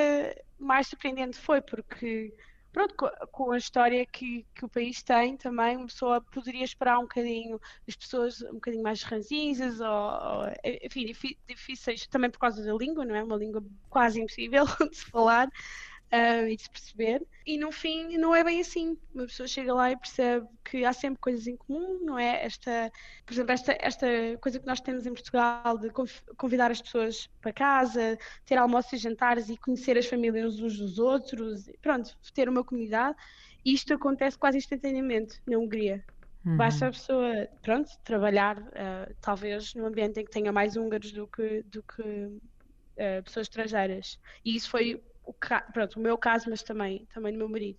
mais 0.58 0.88
surpreendente 0.88 1.38
foi, 1.38 1.60
porque 1.62 2.34
pronto, 2.76 2.94
com, 3.32 3.52
a 3.52 3.56
história 3.56 4.04
que, 4.04 4.44
que 4.54 4.62
o 4.62 4.68
país 4.68 5.02
tem 5.02 5.34
também, 5.34 5.78
uma 5.78 5.86
pessoa 5.86 6.20
poderia 6.20 6.62
esperar 6.62 6.98
um 6.98 7.04
bocadinho 7.04 7.58
as 7.88 7.96
pessoas 7.96 8.42
um 8.42 8.54
bocadinho 8.54 8.82
mais 8.82 9.02
ranzinhas 9.02 9.80
ou, 9.80 9.88
ou, 9.88 10.44
enfim, 10.82 11.34
difíceis 11.48 12.06
também 12.06 12.28
por 12.28 12.38
causa 12.38 12.62
da 12.62 12.74
língua, 12.74 13.06
não 13.06 13.14
é? 13.14 13.24
Uma 13.24 13.36
língua 13.36 13.64
quase 13.88 14.20
impossível 14.20 14.66
de 14.90 14.94
se 14.94 15.06
falar 15.06 15.48
uh, 16.12 16.48
e 16.48 16.56
de 16.56 16.62
se 16.62 16.70
perceber. 16.70 17.26
E 17.46 17.58
no 17.58 17.70
fim 17.70 18.16
não 18.18 18.34
é 18.34 18.42
bem 18.42 18.60
assim. 18.60 18.96
Uma 19.14 19.26
pessoa 19.26 19.46
chega 19.46 19.72
lá 19.72 19.90
e 19.90 19.96
percebe 19.96 20.46
que 20.64 20.84
há 20.84 20.92
sempre 20.92 21.20
coisas 21.20 21.46
em 21.46 21.56
comum, 21.56 22.00
não 22.04 22.18
é? 22.18 22.44
Esta, 22.44 22.90
por 23.24 23.32
exemplo, 23.32 23.52
esta, 23.52 23.76
esta 23.80 24.06
coisa 24.40 24.58
que 24.58 24.66
nós 24.66 24.80
temos 24.80 25.06
em 25.06 25.12
Portugal 25.12 25.78
de 25.78 25.90
convidar 26.36 26.70
as 26.70 26.82
pessoas 26.82 27.28
para 27.40 27.52
casa, 27.52 28.18
ter 28.44 28.56
almoços 28.56 28.92
e 28.94 28.96
jantares 28.96 29.48
e 29.48 29.56
conhecer 29.56 29.96
as 29.96 30.06
famílias 30.06 30.58
uns 30.60 30.78
dos 30.78 30.98
outros, 30.98 31.68
pronto, 31.80 32.16
ter 32.34 32.48
uma 32.48 32.64
comunidade. 32.64 33.16
E 33.64 33.72
isto 33.72 33.92
acontece 33.94 34.38
quase 34.38 34.58
instantaneamente 34.58 35.40
na 35.46 35.58
Hungria. 35.58 36.04
Uhum. 36.44 36.56
Basta 36.56 36.86
a 36.86 36.90
pessoa, 36.92 37.48
pronto, 37.60 37.90
trabalhar, 38.04 38.58
uh, 38.58 39.14
talvez 39.20 39.74
num 39.74 39.86
ambiente 39.86 40.20
em 40.20 40.24
que 40.24 40.30
tenha 40.30 40.52
mais 40.52 40.76
húngaros 40.76 41.10
do 41.10 41.26
que, 41.26 41.64
do 41.64 41.82
que 41.82 42.02
uh, 42.02 43.22
pessoas 43.24 43.48
estrangeiras. 43.48 44.20
E 44.44 44.54
isso 44.54 44.70
foi 44.70 45.02
o, 45.26 45.34
pronto, 45.72 45.98
o 45.98 46.02
meu 46.02 46.16
caso, 46.16 46.48
mas 46.48 46.62
também, 46.62 47.06
também 47.12 47.32
do 47.32 47.38
meu 47.38 47.48
marido. 47.48 47.78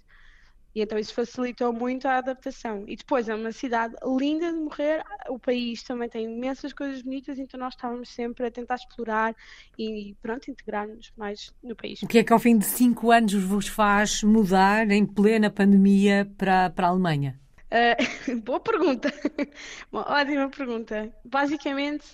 E 0.75 0.81
então 0.81 0.99
isso 0.99 1.11
facilitou 1.11 1.73
muito 1.73 2.07
a 2.07 2.17
adaptação. 2.17 2.83
E 2.87 2.95
depois 2.95 3.27
é 3.27 3.33
uma 3.33 3.51
cidade 3.51 3.95
linda 4.05 4.51
de 4.51 4.59
morrer, 4.59 5.01
o 5.27 5.39
país 5.39 5.81
também 5.81 6.07
tem 6.07 6.25
imensas 6.25 6.71
coisas 6.71 7.01
bonitas, 7.01 7.39
então 7.39 7.59
nós 7.59 7.73
estávamos 7.73 8.09
sempre 8.09 8.45
a 8.45 8.51
tentar 8.51 8.75
explorar 8.75 9.35
e 9.75 10.15
pronto, 10.21 10.51
integrar-nos 10.51 11.11
mais 11.17 11.51
no 11.63 11.75
país. 11.75 12.03
O 12.03 12.07
que 12.07 12.19
é 12.19 12.23
que 12.23 12.31
ao 12.31 12.37
fim 12.37 12.59
de 12.59 12.65
cinco 12.65 13.09
anos 13.09 13.33
vos 13.33 13.67
faz 13.67 14.21
mudar 14.21 14.91
em 14.91 15.03
plena 15.03 15.49
pandemia 15.49 16.31
para, 16.37 16.69
para 16.69 16.85
a 16.85 16.89
Alemanha? 16.91 17.39
Uh, 17.69 18.39
boa 18.43 18.59
pergunta, 18.61 19.11
uma 19.91 20.09
ótima 20.09 20.49
pergunta. 20.49 21.13
Basicamente, 21.25 22.05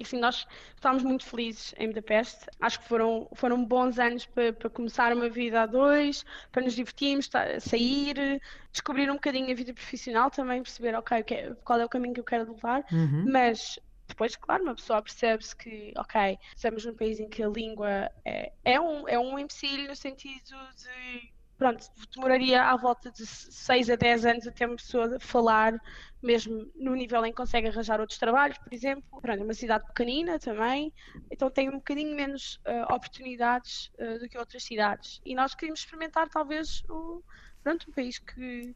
assim, 0.00 0.18
nós 0.18 0.46
estávamos 0.74 1.04
muito 1.04 1.24
felizes 1.24 1.74
em 1.78 1.88
Budapeste. 1.88 2.46
Acho 2.60 2.80
que 2.80 2.88
foram, 2.88 3.28
foram 3.34 3.62
bons 3.64 3.98
anos 3.98 4.24
para, 4.24 4.52
para 4.52 4.70
começar 4.70 5.12
uma 5.12 5.28
vida 5.28 5.62
a 5.62 5.66
dois, 5.66 6.24
para 6.50 6.62
nos 6.62 6.74
divertirmos, 6.74 7.28
sair, 7.60 8.40
descobrir 8.72 9.10
um 9.10 9.14
bocadinho 9.14 9.50
a 9.50 9.54
vida 9.54 9.74
profissional 9.74 10.30
também, 10.30 10.62
perceber, 10.62 10.94
ok, 10.94 11.24
é, 11.30 11.54
qual 11.62 11.78
é 11.78 11.84
o 11.84 11.88
caminho 11.88 12.14
que 12.14 12.20
eu 12.20 12.24
quero 12.24 12.50
levar, 12.50 12.84
uhum. 12.90 13.26
mas 13.30 13.78
depois, 14.08 14.36
claro, 14.36 14.62
uma 14.62 14.74
pessoa 14.74 15.02
percebe-se 15.02 15.54
que, 15.56 15.92
ok, 15.96 16.38
estamos 16.54 16.84
num 16.84 16.94
país 16.94 17.20
em 17.20 17.28
que 17.28 17.42
a 17.42 17.48
língua 17.48 18.10
é, 18.24 18.52
é, 18.64 18.80
um, 18.80 19.08
é 19.08 19.18
um 19.18 19.38
empecilho 19.38 19.88
no 19.88 19.96
sentido 19.96 20.56
de 20.76 21.32
pronto, 21.62 21.86
demoraria 22.12 22.60
à 22.60 22.76
volta 22.76 23.08
de 23.12 23.24
6 23.24 23.90
a 23.90 23.94
10 23.94 24.26
anos 24.26 24.46
até 24.48 24.66
uma 24.66 24.74
pessoa 24.74 25.16
falar, 25.20 25.80
mesmo 26.20 26.68
no 26.74 26.92
nível 26.96 27.24
em 27.24 27.30
que 27.30 27.36
consegue 27.36 27.68
arranjar 27.68 28.00
outros 28.00 28.18
trabalhos, 28.18 28.58
por 28.58 28.74
exemplo. 28.74 29.04
Pronto, 29.20 29.40
é 29.40 29.44
uma 29.44 29.54
cidade 29.54 29.86
pequenina 29.86 30.40
também, 30.40 30.92
então 31.30 31.48
tem 31.48 31.68
um 31.68 31.74
bocadinho 31.74 32.16
menos 32.16 32.60
uh, 32.66 32.92
oportunidades 32.92 33.92
uh, 34.00 34.18
do 34.18 34.28
que 34.28 34.36
outras 34.36 34.64
cidades. 34.64 35.20
E 35.24 35.36
nós 35.36 35.54
queríamos 35.54 35.80
experimentar 35.80 36.28
talvez 36.28 36.82
o, 36.90 37.22
pronto, 37.62 37.88
um 37.88 37.92
país 37.92 38.18
que, 38.18 38.74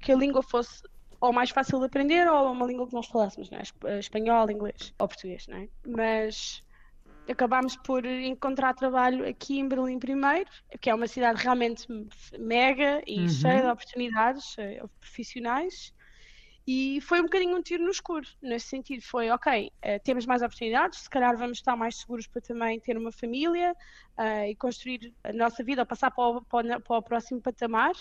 que 0.00 0.12
a 0.12 0.16
língua 0.16 0.40
fosse 0.40 0.84
ou 1.20 1.32
mais 1.32 1.50
fácil 1.50 1.80
de 1.80 1.86
aprender 1.86 2.30
ou 2.30 2.52
uma 2.52 2.66
língua 2.66 2.86
que 2.86 2.94
nós 2.94 3.08
falássemos, 3.08 3.50
não 3.50 3.58
é? 3.58 3.98
espanhol, 3.98 4.48
inglês 4.48 4.94
ou 4.96 5.08
português, 5.08 5.48
não 5.48 5.56
é? 5.56 5.68
Mas 5.84 6.62
acabámos 7.28 7.76
por 7.76 8.04
encontrar 8.04 8.74
trabalho 8.74 9.28
aqui 9.28 9.58
em 9.58 9.68
Berlim 9.68 9.98
primeiro, 9.98 10.50
que 10.80 10.90
é 10.90 10.94
uma 10.94 11.06
cidade 11.06 11.42
realmente 11.42 11.86
mega 12.38 13.02
e 13.06 13.20
uhum. 13.20 13.28
cheia 13.28 13.62
de 13.62 13.68
oportunidades 13.68 14.56
eh, 14.58 14.82
profissionais. 15.00 15.92
E 16.70 17.00
foi 17.00 17.20
um 17.20 17.22
bocadinho 17.22 17.56
um 17.56 17.62
tiro 17.62 17.82
no 17.82 17.90
escuro, 17.90 18.26
nesse 18.42 18.66
sentido. 18.66 19.02
Foi, 19.02 19.30
ok, 19.30 19.68
uh, 19.68 20.04
temos 20.04 20.26
mais 20.26 20.42
oportunidades, 20.42 20.98
se 20.98 21.08
calhar 21.08 21.34
vamos 21.34 21.56
estar 21.56 21.74
mais 21.74 21.96
seguros 21.96 22.26
para 22.26 22.42
também 22.42 22.78
ter 22.78 22.94
uma 22.98 23.10
família 23.10 23.74
uh, 24.18 24.44
e 24.46 24.54
construir 24.54 25.14
a 25.24 25.32
nossa 25.32 25.64
vida, 25.64 25.80
ou 25.80 25.86
passar 25.86 26.10
para 26.10 26.28
o, 26.28 26.42
para 26.42 26.76
o, 26.76 26.80
para 26.82 26.98
o 26.98 27.02
próximo 27.02 27.40
patamar. 27.40 27.92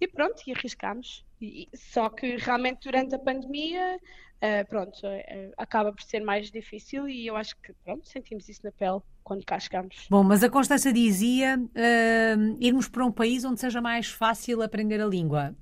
E 0.00 0.08
pronto, 0.08 0.42
e 0.46 0.52
arriscámos. 0.52 1.24
E, 1.40 1.68
só 1.74 2.08
que 2.08 2.36
realmente 2.36 2.80
durante 2.84 3.14
a 3.14 3.18
pandemia 3.18 3.98
uh, 4.40 4.68
pronto, 4.68 4.98
uh, 5.06 5.52
acaba 5.56 5.92
por 5.92 6.02
ser 6.02 6.20
mais 6.20 6.50
difícil 6.50 7.08
e 7.08 7.26
eu 7.26 7.36
acho 7.36 7.56
que 7.62 7.72
pronto, 7.84 8.08
sentimos 8.08 8.48
isso 8.48 8.60
na 8.64 8.72
pele 8.72 9.00
quando 9.22 9.44
cá 9.44 9.58
chegamos. 9.58 10.06
Bom, 10.10 10.24
mas 10.24 10.42
a 10.42 10.50
Constança 10.50 10.92
dizia 10.92 11.58
uh, 11.58 12.56
irmos 12.60 12.88
para 12.88 13.04
um 13.04 13.12
país 13.12 13.44
onde 13.44 13.60
seja 13.60 13.80
mais 13.80 14.08
fácil 14.08 14.62
aprender 14.62 15.00
a 15.00 15.06
língua. 15.06 15.54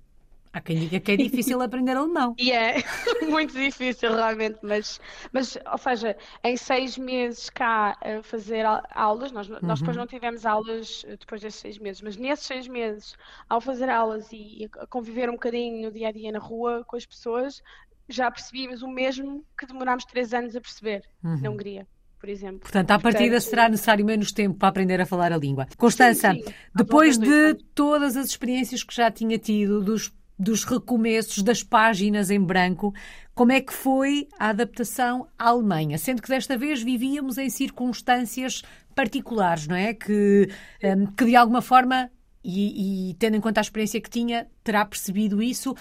Há 0.53 0.61
quem 0.61 0.79
diga 0.79 1.01
que 1.01 1.13
é 1.13 1.17
difícil 1.17 1.61
aprender 1.61 1.97
alemão. 1.97 2.35
E 2.39 2.53
é 2.53 2.77
muito 3.29 3.53
difícil, 3.53 4.15
realmente, 4.15 4.59
mas, 4.63 5.01
mas, 5.33 5.59
ou 5.71 5.79
seja, 5.79 6.17
em 6.43 6.57
seis 6.57 6.97
meses 6.97 7.51
cá 7.51 7.97
a 8.01 8.23
fazer 8.23 8.65
aulas, 8.91 9.33
nós, 9.33 9.49
uhum. 9.49 9.59
nós 9.63 9.81
depois 9.81 9.97
não 9.97 10.07
tivemos 10.07 10.47
aulas 10.47 11.05
depois 11.21 11.41
desses 11.41 11.61
seis 11.61 11.79
meses, 11.79 12.03
mas 12.03 12.17
nesses 12.17 12.47
seis 12.47 12.67
meses, 12.67 13.17
ao 13.49 13.61
fazer 13.61 13.89
aulas 13.89 14.33
e, 14.33 14.65
e 14.65 14.71
a 14.79 14.87
conviver 14.87 15.29
um 15.29 15.35
bocadinho 15.35 15.87
no 15.87 15.93
dia 15.93 16.09
a 16.09 16.13
dia 16.13 16.33
na 16.33 16.39
rua 16.39 16.85
com 16.87 16.97
as 16.97 17.05
pessoas, 17.05 17.63
já 18.09 18.31
percebíamos 18.31 18.83
o 18.83 18.89
mesmo 18.89 19.45
que 19.57 19.67
demorámos 19.67 20.05
três 20.05 20.33
anos 20.33 20.57
a 20.57 20.61
perceber 20.61 21.03
uhum. 21.23 21.41
na 21.41 21.51
Hungria. 21.51 21.87
Por 22.19 22.29
exemplo. 22.29 22.59
Portanto, 22.61 22.91
à 22.91 22.99
partida 22.99 23.31
Portanto, 23.31 23.49
será 23.49 23.69
necessário 23.69 24.05
menos 24.05 24.33
tempo 24.33 24.59
para 24.59 24.69
aprender 24.69 25.01
a 25.01 25.07
falar 25.07 25.33
a 25.33 25.37
língua. 25.37 25.69
Constança, 25.77 26.33
sim, 26.33 26.43
sim. 26.43 26.55
depois 26.75 27.17
de 27.17 27.55
todas 27.77 28.17
as 28.17 28.27
experiências 28.27 28.83
que 28.83 28.93
já 28.93 29.09
tinha 29.09 29.39
tido, 29.39 29.81
dos, 29.81 30.13
dos 30.39 30.65
recomeços, 30.65 31.43
das 31.43 31.63
páginas 31.63 32.31
em 32.31 32.41
branco, 32.41 32.95
como 33.35 33.53
é 33.53 33.61
que 33.61 33.73
foi 33.73 34.29
a 34.39 34.51
adaptação 34.51 35.27
à 35.39 35.49
Alemanha? 35.49 35.99
Sendo 35.99 36.23
que 36.23 36.29
desta 36.29 36.57
vez 36.57 36.83
vivíamos 36.83 37.39
em 37.39 37.51
circunstâncias 37.51 38.63
particulares, 38.95 39.67
não 39.67 39.77
é? 39.77 39.95
Que, 39.95 40.49
um, 40.85 41.07
que 41.07 41.25
de 41.25 41.37
alguma 41.37 41.63
forma, 41.63 42.11
e, 42.45 43.11
e 43.11 43.15
tendo 43.15 43.37
em 43.37 43.41
conta 43.41 43.61
a 43.61 43.63
experiência 43.63 44.01
que 44.01 44.11
tinha, 44.11 44.47
terá 44.63 44.85
percebido 44.85 45.43
isso 45.43 45.75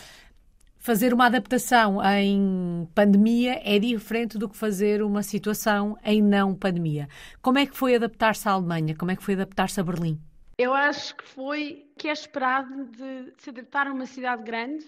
fazer 0.87 1.13
uma 1.13 1.25
adaptação 1.25 1.99
em 2.03 2.87
pandemia 2.95 3.59
é 3.63 3.77
diferente 3.77 4.37
do 4.37 4.47
que 4.47 4.55
fazer 4.55 5.03
uma 5.03 5.21
situação 5.21 5.97
em 6.01 6.21
não 6.21 6.55
pandemia. 6.55 7.09
Como 7.41 7.57
é 7.57 7.65
que 7.65 7.75
foi 7.75 7.95
adaptar-se 7.95 8.47
à 8.47 8.53
Alemanha? 8.53 8.95
Como 8.95 9.11
é 9.11 9.15
que 9.15 9.23
foi 9.23 9.33
adaptar-se 9.33 9.79
a 9.79 9.83
Berlim? 9.83 10.17
Eu 10.57 10.73
acho 10.73 11.15
que 11.15 11.23
foi 11.23 11.91
que 11.97 12.07
é 12.07 12.11
esperado 12.11 12.85
de 12.87 13.33
se 13.37 13.51
adaptar 13.51 13.87
a 13.87 13.93
uma 13.93 14.05
cidade 14.07 14.43
grande. 14.43 14.85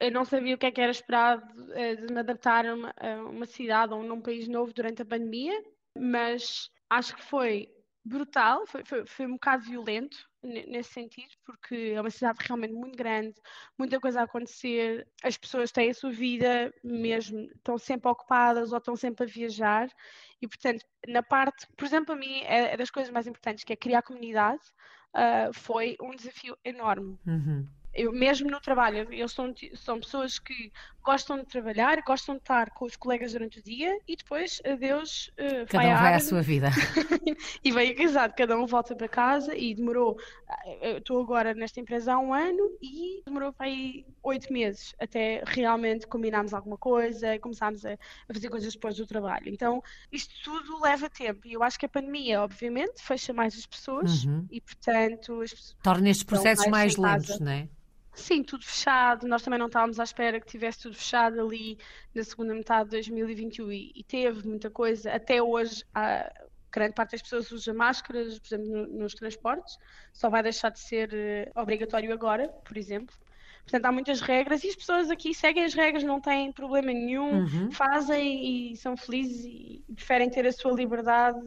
Eu 0.00 0.10
não 0.10 0.24
sabia 0.24 0.54
o 0.54 0.58
que 0.58 0.66
é 0.66 0.70
que 0.72 0.80
era 0.80 0.90
esperado 0.90 1.72
eh, 1.74 1.94
de 1.94 2.12
me 2.12 2.18
adaptar 2.20 2.66
a 2.66 2.74
uma, 2.74 2.94
a 2.98 3.14
uma 3.24 3.46
cidade 3.46 3.94
ou 3.94 4.02
num 4.02 4.20
país 4.20 4.48
novo 4.48 4.72
durante 4.74 5.02
a 5.02 5.06
pandemia, 5.06 5.54
mas 5.96 6.70
acho 6.90 7.14
que 7.14 7.22
foi 7.22 7.68
brutal, 8.06 8.66
foi, 8.66 8.84
foi, 8.84 9.04
foi 9.04 9.26
um 9.26 9.32
bocado 9.32 9.64
violento, 9.64 10.16
nesse 10.42 10.92
sentido, 10.92 11.30
porque 11.44 11.92
é 11.94 12.00
uma 12.00 12.10
cidade 12.10 12.38
realmente 12.40 12.72
muito 12.72 12.96
grande, 12.96 13.34
muita 13.76 13.98
coisa 13.98 14.20
a 14.20 14.24
acontecer, 14.24 15.06
as 15.22 15.36
pessoas 15.36 15.72
têm 15.72 15.90
a 15.90 15.94
sua 15.94 16.10
vida 16.10 16.72
mesmo, 16.84 17.40
estão 17.56 17.76
sempre 17.76 18.08
ocupadas 18.08 18.70
ou 18.70 18.78
estão 18.78 18.94
sempre 18.94 19.24
a 19.24 19.28
viajar, 19.28 19.88
e 20.40 20.46
portanto, 20.46 20.84
na 21.08 21.22
parte, 21.22 21.66
por 21.76 21.84
exemplo, 21.84 22.14
a 22.14 22.16
mim 22.16 22.42
é, 22.42 22.74
é 22.74 22.76
das 22.76 22.90
coisas 22.90 23.12
mais 23.12 23.26
importantes, 23.26 23.64
que 23.64 23.72
é 23.72 23.76
criar 23.76 24.02
comunidade, 24.02 24.62
uh, 25.12 25.52
foi 25.52 25.96
um 26.00 26.14
desafio 26.14 26.56
enorme. 26.64 27.18
Uhum 27.26 27.66
eu 27.96 28.12
mesmo 28.12 28.50
no 28.50 28.60
trabalho, 28.60 29.10
eles 29.10 29.32
são, 29.32 29.52
são 29.74 29.98
pessoas 29.98 30.38
que 30.38 30.70
gostam 31.06 31.38
de 31.38 31.44
trabalhar, 31.44 32.02
gostam 32.02 32.34
de 32.34 32.40
estar 32.40 32.70
com 32.70 32.84
os 32.84 32.96
colegas 32.96 33.32
durante 33.32 33.60
o 33.60 33.62
dia 33.62 33.96
e 34.08 34.16
depois 34.16 34.60
adeus 34.64 35.28
uh, 35.38 35.64
cada 35.68 35.84
um 35.84 35.94
vai 35.94 36.14
à 36.14 36.18
sua 36.18 36.42
vida 36.42 36.68
e 37.62 37.70
vem 37.70 38.02
exato, 38.02 38.34
cada 38.36 38.58
um 38.58 38.66
volta 38.66 38.94
para 38.96 39.08
casa 39.08 39.56
e 39.56 39.72
demorou 39.72 40.18
eh, 40.82 40.98
estou 40.98 41.20
agora 41.20 41.54
nesta 41.54 41.78
empresa 41.78 42.14
há 42.14 42.18
um 42.18 42.34
ano 42.34 42.76
e 42.82 43.22
demorou 43.24 43.52
para 43.52 43.66
aí 43.66 44.04
oito 44.24 44.52
meses 44.52 44.96
até 44.98 45.44
realmente 45.46 46.08
combinarmos 46.08 46.52
alguma 46.52 46.76
coisa 46.76 47.36
e 47.36 47.38
começarmos 47.38 47.86
a, 47.86 47.92
a, 47.92 48.34
fazer 48.34 48.50
coisas 48.50 48.72
depois 48.72 48.96
do 48.96 49.06
trabalho 49.06 49.48
então 49.48 49.80
isto 50.10 50.34
tudo 50.42 50.82
leva 50.82 51.08
tempo 51.08 51.46
e 51.46 51.52
eu 51.52 51.62
acho 51.62 51.78
que 51.78 51.86
a 51.86 51.88
pandemia 51.88 52.42
obviamente 52.42 53.00
fecha 53.00 53.32
mais 53.32 53.56
as 53.56 53.64
pessoas 53.64 54.24
uhum. 54.24 54.44
e 54.50 54.60
portanto 54.60 55.44
torna 55.84 56.10
estes 56.10 56.24
processos 56.24 56.66
mais, 56.66 56.96
mais 56.96 57.20
lentos, 57.20 57.38
não 57.38 57.52
é? 57.52 57.68
Sim, 58.16 58.42
tudo 58.42 58.64
fechado. 58.64 59.28
Nós 59.28 59.42
também 59.42 59.58
não 59.58 59.66
estávamos 59.66 60.00
à 60.00 60.04
espera 60.04 60.40
que 60.40 60.46
tivesse 60.46 60.82
tudo 60.82 60.96
fechado 60.96 61.40
ali 61.40 61.78
na 62.14 62.24
segunda 62.24 62.54
metade 62.54 62.90
de 62.90 62.96
2021 62.96 63.70
e, 63.70 63.92
e 63.94 64.02
teve 64.02 64.48
muita 64.48 64.70
coisa. 64.70 65.12
Até 65.12 65.40
hoje, 65.42 65.84
a 65.94 66.32
grande 66.72 66.94
parte 66.94 67.12
das 67.12 67.22
pessoas 67.22 67.52
usa 67.52 67.74
máscaras, 67.74 68.38
por 68.38 68.46
exemplo, 68.46 68.72
no, 68.72 68.86
nos 68.86 69.14
transportes. 69.14 69.78
Só 70.12 70.30
vai 70.30 70.42
deixar 70.42 70.70
de 70.70 70.80
ser 70.80 71.10
uh, 71.54 71.60
obrigatório 71.60 72.12
agora, 72.12 72.48
por 72.48 72.76
exemplo. 72.76 73.14
Portanto, 73.62 73.84
há 73.84 73.92
muitas 73.92 74.20
regras 74.20 74.64
e 74.64 74.68
as 74.68 74.76
pessoas 74.76 75.10
aqui 75.10 75.34
seguem 75.34 75.64
as 75.64 75.74
regras, 75.74 76.02
não 76.02 76.20
têm 76.20 76.52
problema 76.52 76.92
nenhum, 76.92 77.40
uhum. 77.40 77.70
fazem 77.70 78.72
e 78.72 78.76
são 78.76 78.96
felizes 78.96 79.44
e 79.44 79.84
preferem 79.94 80.30
ter 80.30 80.46
a 80.46 80.52
sua 80.52 80.72
liberdade 80.72 81.40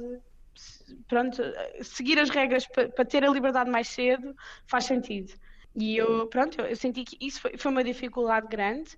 pronto, 1.08 1.42
seguir 1.82 2.20
as 2.20 2.30
regras 2.30 2.68
para 2.68 3.06
ter 3.06 3.24
a 3.24 3.30
liberdade 3.30 3.70
mais 3.70 3.88
cedo 3.88 4.36
faz 4.66 4.86
sentido. 4.86 5.34
E 5.76 5.98
eu, 5.98 6.28
pronto, 6.28 6.60
eu 6.62 6.76
senti 6.76 7.04
que 7.04 7.18
isso 7.26 7.42
foi, 7.42 7.58
foi 7.58 7.72
uma 7.72 7.84
dificuldade 7.84 8.48
grande, 8.48 8.98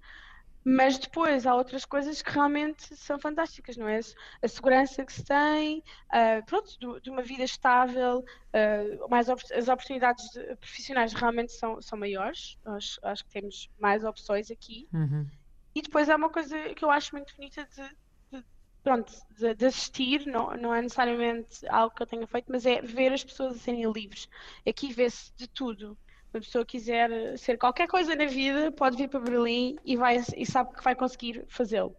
mas 0.64 0.98
depois 0.98 1.48
há 1.48 1.56
outras 1.56 1.86
coisas 1.86 2.22
que 2.22 2.32
realmente 2.32 2.96
são 2.96 3.18
fantásticas, 3.20 3.76
não 3.78 3.88
é? 3.88 4.00
A 4.42 4.48
segurança 4.48 5.04
que 5.04 5.12
se 5.12 5.24
tem, 5.24 5.80
uh, 5.80 6.46
pronto, 6.46 6.70
de, 6.80 7.02
de, 7.02 7.10
uma 7.10 7.24
vida 7.24 7.44
estável, 7.44 8.20
uh, 8.20 9.10
mais 9.10 9.28
as 9.30 9.68
oportunidades 9.68 10.26
profissionais 10.60 11.14
realmente 11.14 11.52
são, 11.52 11.82
são 11.82 11.98
maiores, 11.98 12.58
acho, 12.66 13.00
acho 13.04 13.26
que 13.26 13.32
temos 13.32 13.70
mais 13.80 14.04
opções 14.04 14.52
aqui. 14.52 14.88
Uhum. 14.94 15.28
E 15.74 15.82
depois 15.82 16.10
há 16.10 16.16
uma 16.16 16.30
coisa 16.30 16.58
que 16.76 16.86
eu 16.86 16.92
acho 16.92 17.16
muito 17.16 17.36
bonita 17.36 17.68
de, 17.76 18.38
de 18.38 18.46
pronto, 18.84 19.12
de, 19.40 19.56
de, 19.56 19.66
assistir, 19.66 20.28
não, 20.28 20.56
não 20.58 20.76
é 20.76 20.82
necessariamente 20.82 21.68
algo 21.70 21.96
que 21.96 22.04
eu 22.04 22.08
tenha 22.08 22.28
feito, 22.28 22.52
mas 22.52 22.66
é 22.68 22.82
ver 22.82 23.14
as 23.14 23.24
pessoas 23.24 23.56
a 23.56 23.60
serem 23.60 23.92
livres. 23.92 24.30
Aqui 24.68 24.94
vê-se 24.94 25.34
de 25.36 25.48
tudo 25.48 25.98
uma 26.34 26.42
pessoa 26.42 26.66
quiser 26.66 27.38
ser 27.38 27.58
qualquer 27.58 27.88
coisa 27.88 28.16
na 28.16 28.26
vida, 28.26 28.72
pode 28.72 28.98
vir 28.98 29.10
para 29.10 29.20
Berlim 29.20 29.78
e, 29.84 29.98
vai, 29.98 30.22
e 30.36 30.46
sabe 30.46 30.74
que 30.74 30.84
vai 30.84 30.96
conseguir 30.96 31.46
fazê-lo. 31.48 31.96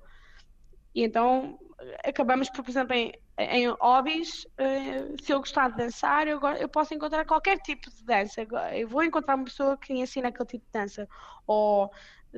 E 0.94 1.02
então 1.04 1.58
acabamos 2.04 2.48
por, 2.50 2.62
por 2.62 2.70
exemplo, 2.70 2.94
em, 2.94 3.12
em 3.38 3.68
hobbies, 3.68 4.44
uh, 4.44 5.22
se 5.22 5.32
eu 5.32 5.38
gostar 5.38 5.70
de 5.70 5.78
dançar, 5.78 6.26
eu, 6.28 6.40
eu, 6.58 6.68
posso 6.68 6.94
encontrar 6.94 7.24
qualquer 7.24 7.58
tipo 7.58 7.90
de 7.90 8.04
dança. 8.04 8.46
Eu 8.72 8.88
vou 8.88 9.02
encontrar 9.02 9.34
uma 9.34 9.44
pessoa 9.44 9.76
que 9.76 9.92
me 9.92 10.00
ensina 10.00 10.28
aquele 10.28 10.48
tipo 10.48 10.64
de 10.64 10.72
dança. 10.72 11.08
Ou 11.46 11.90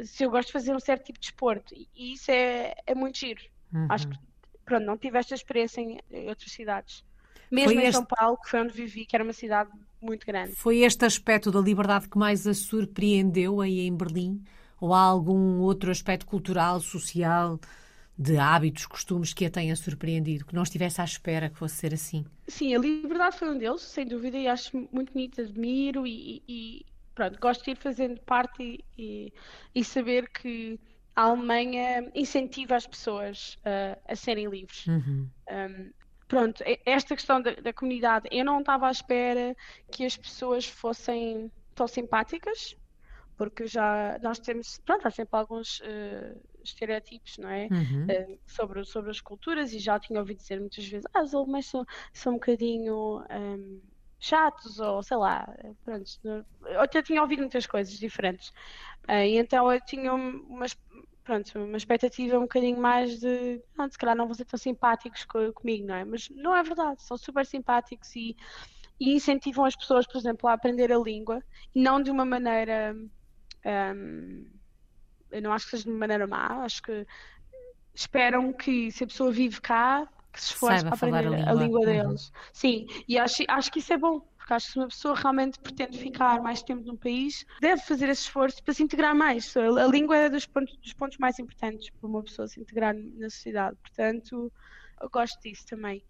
se 0.04 0.24
eu 0.24 0.30
gosto 0.30 0.48
de 0.48 0.52
fazer 0.52 0.74
um 0.74 0.80
certo 0.80 1.04
tipo 1.04 1.18
de 1.18 1.26
esporte. 1.26 1.88
E 1.94 2.14
isso 2.14 2.30
é, 2.30 2.74
é 2.86 2.94
muito 2.94 3.18
giro. 3.18 3.42
Uhum. 3.72 3.86
Acho 3.90 4.08
que, 4.08 4.18
pronto, 4.64 4.84
não 4.84 4.96
tive 4.96 5.18
esta 5.18 5.34
experiência 5.34 5.80
em, 5.80 6.00
em 6.10 6.28
outras 6.28 6.50
cidades. 6.52 7.04
Mesmo 7.50 7.72
foi 7.72 7.82
em 7.82 7.86
este... 7.86 7.92
São 7.92 8.04
Paulo, 8.04 8.38
que 8.38 8.48
foi 8.48 8.60
onde 8.60 8.72
vivi, 8.72 9.04
que 9.04 9.14
era 9.14 9.22
uma 9.22 9.32
cidade 9.32 9.70
muito 10.04 10.26
grande. 10.26 10.54
Foi 10.54 10.80
este 10.80 11.04
aspecto 11.04 11.50
da 11.50 11.60
liberdade 11.60 12.08
que 12.08 12.18
mais 12.18 12.46
a 12.46 12.54
surpreendeu 12.54 13.60
aí 13.60 13.80
em 13.80 13.96
Berlim? 13.96 14.42
Ou 14.80 14.92
há 14.92 15.00
algum 15.00 15.60
outro 15.60 15.90
aspecto 15.90 16.26
cultural, 16.26 16.80
social, 16.80 17.58
de 18.16 18.36
hábitos, 18.36 18.86
costumes 18.86 19.32
que 19.32 19.44
a 19.44 19.50
tenha 19.50 19.74
surpreendido, 19.74 20.44
que 20.44 20.54
não 20.54 20.62
estivesse 20.62 21.00
à 21.00 21.04
espera 21.04 21.50
que 21.50 21.58
fosse 21.58 21.76
ser 21.76 21.94
assim? 21.94 22.24
Sim, 22.46 22.74
a 22.74 22.78
liberdade 22.78 23.38
foi 23.38 23.50
um 23.50 23.58
deles, 23.58 23.82
sem 23.82 24.06
dúvida, 24.06 24.36
e 24.36 24.46
acho 24.46 24.88
muito 24.92 25.12
bonito, 25.12 25.40
admiro 25.40 26.06
e, 26.06 26.42
e 26.46 26.86
pronto, 27.14 27.38
gosto 27.40 27.64
de 27.64 27.72
ir 27.72 27.76
fazendo 27.76 28.20
parte 28.20 28.84
e, 28.96 29.32
e 29.74 29.84
saber 29.84 30.28
que 30.28 30.78
a 31.16 31.22
Alemanha 31.22 32.10
incentiva 32.14 32.76
as 32.76 32.86
pessoas 32.86 33.54
uh, 33.60 34.00
a 34.06 34.16
serem 34.16 34.48
livres. 34.48 34.86
Uhum. 34.86 35.28
Um, 35.50 35.90
pronto, 36.28 36.62
esta 36.84 37.14
questão 37.14 37.40
da, 37.40 37.54
da, 37.54 37.72
comunidade, 37.72 38.28
eu 38.30 38.44
não 38.44 38.60
estava 38.60 38.88
à 38.88 38.90
espera 38.90 39.56
que 39.90 40.04
as 40.04 40.16
pessoas 40.16 40.66
fossem 40.66 41.50
tão 41.74 41.86
simpáticas, 41.86 42.76
porque 43.36 43.66
já 43.66 44.18
nós 44.22 44.38
temos, 44.38 44.80
pronto, 44.84 45.06
há 45.06 45.10
sempre 45.10 45.38
alguns 45.38 45.80
uh, 45.80 46.40
estereótipos, 46.62 47.38
não 47.38 47.50
é? 47.50 47.68
Uhum. 47.70 48.06
Uh, 48.06 48.38
sobre, 48.46 48.84
sobre 48.84 49.10
as 49.10 49.20
culturas, 49.20 49.72
e 49.72 49.78
já 49.78 49.98
tinha 49.98 50.20
ouvido 50.20 50.38
dizer 50.38 50.60
muitas 50.60 50.86
vezes, 50.86 51.06
ah, 51.12 51.22
os 51.22 51.34
alemães 51.34 51.66
são, 51.66 51.84
são 52.12 52.32
um 52.34 52.36
bocadinho. 52.36 53.24
Um, 53.30 53.80
chatos, 54.24 54.80
ou 54.80 55.02
sei 55.02 55.18
lá, 55.18 55.46
pronto, 55.84 56.10
eu 56.62 56.80
até 56.80 57.02
tinha 57.02 57.20
ouvido 57.20 57.40
muitas 57.40 57.66
coisas 57.66 57.98
diferentes. 57.98 58.48
Uh, 59.06 59.22
e 59.26 59.36
então 59.36 59.70
eu 59.70 59.78
tinha 59.82 60.14
umas, 60.14 60.74
pronto, 61.24 61.58
uma 61.58 61.76
expectativa 61.76 62.38
um 62.38 62.42
bocadinho 62.42 62.78
mais 62.78 63.18
de, 63.18 63.60
não, 63.76 63.90
se 63.90 63.98
calhar 63.98 64.14
não 64.14 64.26
vão 64.26 64.34
ser 64.34 64.44
tão 64.44 64.58
simpáticos 64.58 65.24
co 65.24 65.52
comigo, 65.54 65.86
não 65.86 65.94
é? 65.94 66.04
Mas 66.04 66.28
não 66.30 66.54
é 66.54 66.62
verdade, 66.62 67.02
são 67.02 67.16
super 67.16 67.46
simpáticos 67.46 68.14
e, 68.14 68.36
e, 69.00 69.14
incentivam 69.14 69.64
as 69.64 69.74
pessoas, 69.74 70.06
por 70.06 70.18
exemplo, 70.18 70.48
a 70.48 70.52
aprender 70.52 70.92
a 70.92 70.98
língua, 70.98 71.42
e 71.74 71.80
não 71.80 72.00
de 72.02 72.10
uma 72.10 72.24
maneira, 72.24 72.94
um, 73.96 74.46
eu 75.30 75.42
não 75.42 75.52
acho 75.52 75.64
que 75.64 75.70
seja 75.72 75.84
de 75.84 75.90
uma 75.90 75.98
maneira 75.98 76.26
má, 76.26 76.62
acho 76.62 76.82
que 76.82 77.06
esperam 77.94 78.52
que 78.52 78.90
se 78.92 79.04
a 79.04 79.06
pessoa 79.06 79.32
vive 79.32 79.60
cá, 79.60 80.06
que 80.32 80.42
se 80.42 80.52
esforce 80.52 80.84
para 80.84 80.94
aprender 80.94 81.26
a 81.26 81.30
língua, 81.30 81.50
a 81.50 81.54
língua 81.54 81.80
uhum. 81.80 81.86
deles. 81.86 82.26
Uhum. 82.26 82.32
Sim, 82.52 82.86
e 83.08 83.18
acho, 83.18 83.44
acho 83.48 83.72
que 83.72 83.78
isso 83.78 83.92
é 83.92 83.96
bom, 83.96 84.20
porque 84.44 84.52
acho 84.52 84.66
que 84.66 84.72
se 84.72 84.78
uma 84.78 84.88
pessoa 84.88 85.14
realmente 85.14 85.58
pretende 85.58 85.98
ficar 85.98 86.42
mais 86.42 86.62
tempo 86.62 86.84
num 86.84 86.96
país, 86.96 87.46
deve 87.62 87.80
fazer 87.80 88.10
esse 88.10 88.22
esforço 88.22 88.62
para 88.62 88.74
se 88.74 88.82
integrar 88.82 89.14
mais. 89.14 89.56
A, 89.56 89.86
língua 89.86 90.18
é 90.18 90.28
dos 90.28 90.44
pontos, 90.44 90.76
dos 90.76 90.92
pontos 90.92 91.16
mais 91.16 91.38
importantes 91.38 91.88
para 91.88 92.06
uma 92.06 92.22
pessoa 92.22 92.46
se 92.46 92.60
integrar 92.60 92.94
na 92.94 93.30
sociedade. 93.30 93.74
Portanto, 93.80 94.52
eu 95.00 95.08
gosto 95.08 95.40
disso 95.40 95.64
também. 95.66 96.04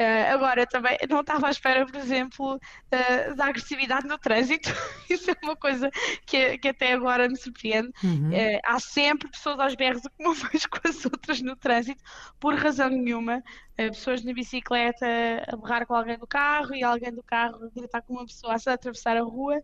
Uh, 0.00 0.34
agora, 0.34 0.66
também 0.66 0.98
não 1.08 1.20
estava 1.20 1.46
à 1.46 1.50
espera, 1.50 1.86
por 1.86 1.94
exemplo, 1.94 2.56
uh, 2.56 3.34
da 3.36 3.46
agressividade 3.46 4.06
no 4.06 4.18
trânsito. 4.18 4.68
Isso 5.08 5.30
é 5.30 5.34
uma 5.44 5.56
coisa 5.56 5.88
que, 6.26 6.58
que 6.58 6.68
até 6.68 6.92
agora 6.92 7.28
me 7.28 7.36
surpreende. 7.36 7.90
Uhum. 8.02 8.30
Uh, 8.30 8.60
há 8.64 8.80
sempre 8.80 9.30
pessoas 9.30 9.60
aos 9.60 9.76
berros 9.76 10.02
como 10.16 10.32
umas 10.32 10.66
com 10.66 10.88
as 10.88 11.04
outras 11.04 11.40
no 11.40 11.54
trânsito, 11.54 12.02
por 12.40 12.54
razão 12.54 12.90
nenhuma. 12.90 13.42
Pessoas 13.76 14.24
na 14.24 14.32
bicicleta 14.32 15.06
a 15.46 15.56
berrar 15.56 15.86
com 15.86 15.94
alguém 15.94 16.18
do 16.18 16.26
carro 16.26 16.74
e 16.74 16.82
alguém 16.82 17.12
do 17.12 17.22
carro 17.22 17.64
a 17.64 17.68
gritar 17.78 18.02
com 18.02 18.14
uma 18.14 18.26
pessoa 18.26 18.54
a 18.54 18.72
atravessar 18.72 19.16
a 19.16 19.22
rua. 19.22 19.60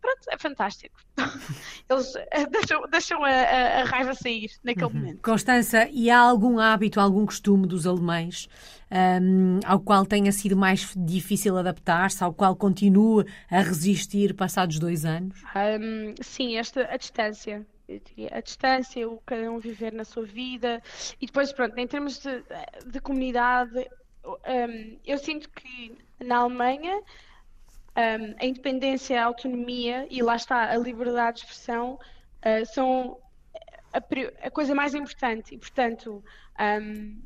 pronto, 0.00 0.20
é 0.30 0.38
fantástico. 0.38 0.98
Eles 1.88 2.12
deixam, 2.50 2.82
deixam 2.90 3.24
a, 3.24 3.30
a, 3.30 3.80
a, 3.80 3.84
raiva 3.84 4.14
sair 4.14 4.50
naquele 4.62 4.86
uhum. 4.86 4.94
momento. 4.94 5.22
Constança, 5.22 5.88
e 5.90 6.10
há 6.10 6.18
algum 6.18 6.58
hábito, 6.58 7.00
algum 7.00 7.26
costume 7.26 7.66
dos 7.66 7.86
alemães? 7.86 8.48
um, 8.90 9.60
ao 9.64 9.80
qual 9.80 10.04
tenha 10.04 10.32
sido 10.32 10.56
mais 10.56 10.92
difícil 10.96 11.56
adaptar-se, 11.56 12.22
ao 12.24 12.34
qual 12.34 12.56
continua 12.56 13.24
a 13.50 13.62
resistir 13.62 14.34
passados 14.34 14.78
dois 14.78 15.04
anos? 15.04 15.42
Um, 15.54 16.14
sim, 16.20 16.56
esta, 16.56 16.88
a 16.90 16.96
distância. 16.96 17.64
A 18.32 18.40
distância, 18.40 19.08
o 19.08 19.18
cada 19.26 19.50
um 19.50 19.58
viver 19.58 19.92
na 19.92 20.04
sua 20.04 20.24
vida 20.24 20.82
e 21.20 21.26
depois, 21.26 21.52
pronto, 21.52 21.76
em 21.78 21.86
termos 21.86 22.18
de, 22.18 22.44
de 22.86 23.00
comunidade, 23.00 23.88
um, 24.24 24.98
eu 25.04 25.18
sinto 25.18 25.48
que 25.50 25.96
na 26.20 26.38
Alemanha 26.38 27.02
um, 27.96 28.34
a 28.38 28.44
independência, 28.44 29.20
a 29.20 29.24
autonomia 29.24 30.06
e 30.10 30.22
lá 30.22 30.36
está 30.36 30.70
a 30.70 30.76
liberdade 30.76 31.38
de 31.38 31.44
expressão 31.44 31.94
uh, 31.94 32.66
são 32.66 33.18
a, 33.92 33.98
a, 34.46 34.50
coisa 34.50 34.74
mais 34.74 34.94
importante 34.94 35.54
e, 35.54 35.58
portanto, 35.58 36.22
um, 36.82 37.20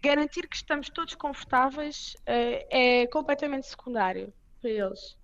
garantir 0.00 0.48
que 0.48 0.56
estamos 0.56 0.88
todos 0.88 1.14
confortáveis 1.14 2.14
uh, 2.20 2.66
é 2.70 3.06
completamente 3.08 3.66
secundário 3.66 4.32
para 4.60 4.70
eles. 4.70 5.16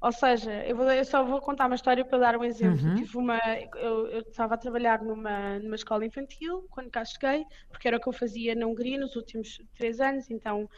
Ou 0.00 0.12
seja, 0.12 0.52
eu, 0.64 0.76
vou, 0.76 0.90
eu, 0.90 1.04
só 1.04 1.24
vou 1.24 1.40
contar 1.40 1.66
uma 1.66 1.74
história 1.74 2.04
para 2.04 2.18
dar 2.18 2.36
um 2.36 2.44
exemplo. 2.44 2.86
Uhum. 2.86 2.94
Tive 2.94 3.16
uma, 3.16 3.40
eu, 3.76 4.06
eu, 4.06 4.20
estava 4.20 4.54
a 4.54 4.58
trabalhar 4.58 5.02
numa, 5.02 5.58
numa 5.58 5.74
escola 5.74 6.06
infantil 6.06 6.66
quando 6.70 6.88
cá 6.88 7.04
cheguei, 7.04 7.44
porque 7.68 7.88
era 7.88 7.96
o 7.96 8.00
que 8.00 8.08
eu 8.08 8.12
fazia 8.12 8.54
na 8.54 8.66
Hungria 8.66 8.98
nos 8.98 9.16
últimos 9.16 9.60
três 9.76 10.00
anos, 10.00 10.30
então 10.30 10.68